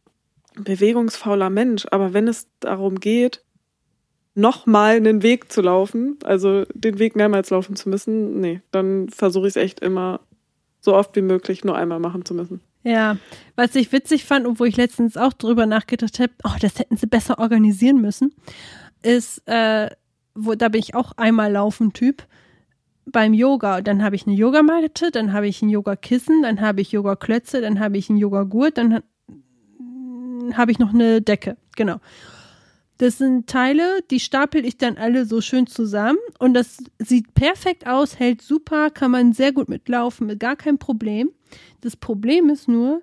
[0.54, 3.42] bewegungsfauler Mensch, aber wenn es darum geht,
[4.34, 9.46] nochmal einen Weg zu laufen, also den Weg mehrmals laufen zu müssen, nee, dann versuche
[9.46, 10.20] ich es echt immer
[10.80, 12.60] so oft wie möglich nur einmal machen zu müssen.
[12.84, 13.16] Ja,
[13.56, 16.96] was ich witzig fand und wo ich letztens auch drüber nachgedacht habe, oh, das hätten
[16.96, 18.32] sie besser organisieren müssen,
[19.02, 19.90] ist, äh,
[20.34, 22.22] wo, da bin ich auch einmal laufen Typ
[23.06, 23.80] beim Yoga.
[23.80, 27.80] Dann habe ich eine Yogamatte, dann habe ich ein Yogakissen, dann habe ich Yogaklötze, dann
[27.80, 29.02] habe ich einen Yogagurt, dann ha-
[30.56, 31.56] habe ich noch eine Decke.
[31.76, 31.98] Genau.
[32.98, 37.86] Das sind Teile, die stapel ich dann alle so schön zusammen und das sieht perfekt
[37.86, 41.30] aus, hält super, kann man sehr gut mitlaufen, mit gar kein Problem.
[41.82, 43.02] Das Problem ist nur,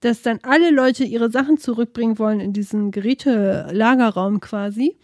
[0.00, 4.96] dass dann alle Leute ihre Sachen zurückbringen wollen in diesen Gerätelagerraum quasi.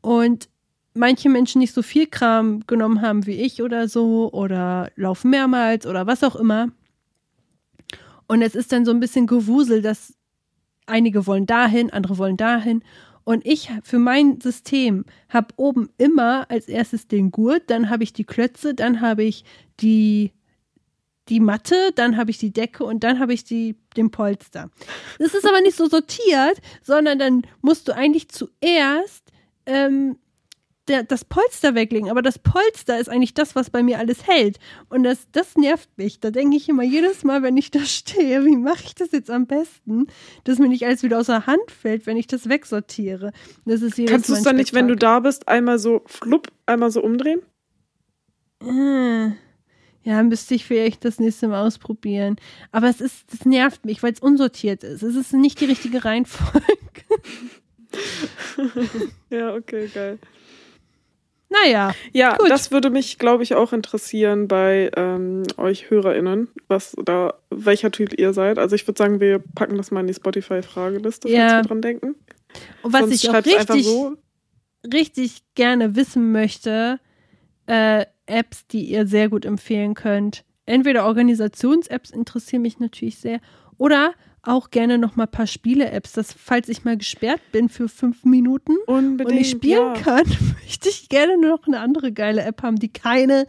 [0.00, 0.48] Und
[0.94, 5.86] manche Menschen nicht so viel Kram genommen haben wie ich oder so oder laufen mehrmals
[5.86, 6.68] oder was auch immer.
[8.26, 10.14] Und es ist dann so ein bisschen Gewusel, dass
[10.86, 12.82] einige wollen dahin, andere wollen dahin.
[13.24, 18.12] Und ich für mein System habe oben immer als erstes den Gurt, dann habe ich
[18.12, 19.44] die Klötze, dann habe ich
[19.80, 20.32] die,
[21.30, 24.70] die Matte, dann habe ich die Decke und dann habe ich die, den Polster.
[25.18, 29.32] Das ist aber nicht so sortiert, sondern dann musst du eigentlich zuerst
[29.64, 30.18] ähm,
[30.88, 32.10] der, das Polster weglegen.
[32.10, 34.58] Aber das Polster ist eigentlich das, was bei mir alles hält.
[34.88, 36.20] Und das, das nervt mich.
[36.20, 39.30] Da denke ich immer jedes Mal, wenn ich da stehe, wie mache ich das jetzt
[39.30, 40.06] am besten,
[40.44, 43.32] dass mir nicht alles wieder aus der Hand fällt, wenn ich das wegsortiere.
[43.64, 46.48] Das ist jedes Kannst du es dann nicht, wenn du da bist, einmal so flupp,
[46.66, 47.42] einmal so umdrehen?
[48.62, 49.32] Äh.
[50.06, 52.36] Ja, müsste ich vielleicht das nächste Mal ausprobieren.
[52.72, 55.02] Aber es ist, das nervt mich, weil es unsortiert ist.
[55.02, 56.60] Es ist nicht die richtige Reihenfolge.
[59.30, 60.18] Ja, okay, geil.
[61.62, 62.50] Naja, Ja, Gut.
[62.50, 68.18] das würde mich, glaube ich, auch interessieren bei ähm, euch HörerInnen, was da, welcher Typ
[68.18, 68.58] ihr seid.
[68.58, 71.58] Also ich würde sagen, wir packen das mal in die Spotify-Frageliste, falls Ja.
[71.58, 72.14] wir dran denken.
[72.82, 74.16] und was Sonst ich auch richtig, so.
[74.92, 76.98] richtig gerne wissen möchte,
[77.66, 80.44] äh, Apps, die ihr sehr gut empfehlen könnt.
[80.66, 83.40] Entweder Organisations-Apps interessieren mich natürlich sehr
[83.76, 84.14] oder
[84.46, 88.24] auch gerne noch mal ein paar Spiele-Apps, dass falls ich mal gesperrt bin für fünf
[88.24, 89.30] Minuten Unbedingt.
[89.30, 90.00] und ich spielen ja.
[90.00, 90.24] kann,
[90.62, 93.46] möchte ich gerne noch eine andere geile App haben, die keine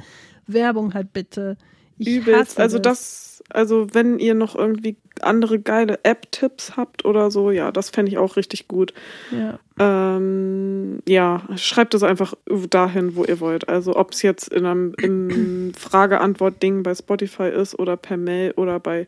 [0.48, 1.58] Werbung hat, bitte.
[1.98, 2.60] Ich Übelst.
[2.60, 7.90] Also das, also wenn ihr noch irgendwie andere geile App-Tipps habt oder so, ja, das
[7.90, 8.94] fände ich auch richtig gut.
[9.32, 9.60] Ja.
[9.80, 12.34] Ähm, ja, schreibt es einfach
[12.70, 13.70] dahin, wo ihr wollt.
[13.70, 19.08] Also ob es jetzt in einem Frage-Antwort-Ding bei Spotify ist oder per Mail oder bei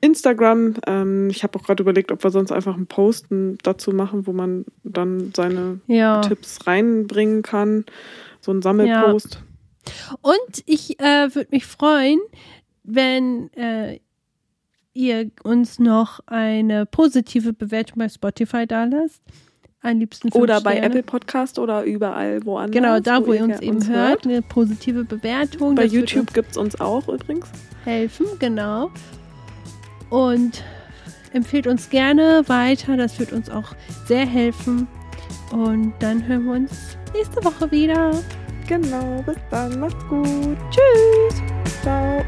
[0.00, 0.74] Instagram.
[0.86, 4.32] Ähm, ich habe auch gerade überlegt, ob wir sonst einfach einen Posten dazu machen, wo
[4.32, 6.20] man dann seine ja.
[6.20, 7.84] Tipps reinbringen kann.
[8.40, 9.42] So ein Sammelpost.
[10.20, 12.20] Und ich äh, würde mich freuen,
[12.84, 14.00] wenn äh,
[14.94, 19.22] ihr uns noch eine positive Bewertung bei Spotify da lasst.
[19.80, 20.86] Am liebsten fünf Oder bei Sterne.
[20.86, 22.74] Apple Podcast oder überall woanders.
[22.74, 24.26] Genau, da, wo, ihr uns eben hört.
[24.26, 25.76] Eine positive Bewertung.
[25.76, 27.46] Bei das YouTube gibt es uns auch übrigens.
[27.48, 28.90] uns helfen, genau.
[30.10, 30.62] Und
[31.32, 32.96] empfehlt uns gerne weiter.
[32.96, 33.74] Das wird uns auch
[34.06, 34.88] sehr helfen.
[35.52, 38.12] Und dann hören wir uns nächste Woche wieder.
[38.66, 39.80] Genau, bis dann.
[39.80, 40.58] Macht's gut.
[40.70, 41.42] Tschüss.
[41.82, 42.22] Ciao.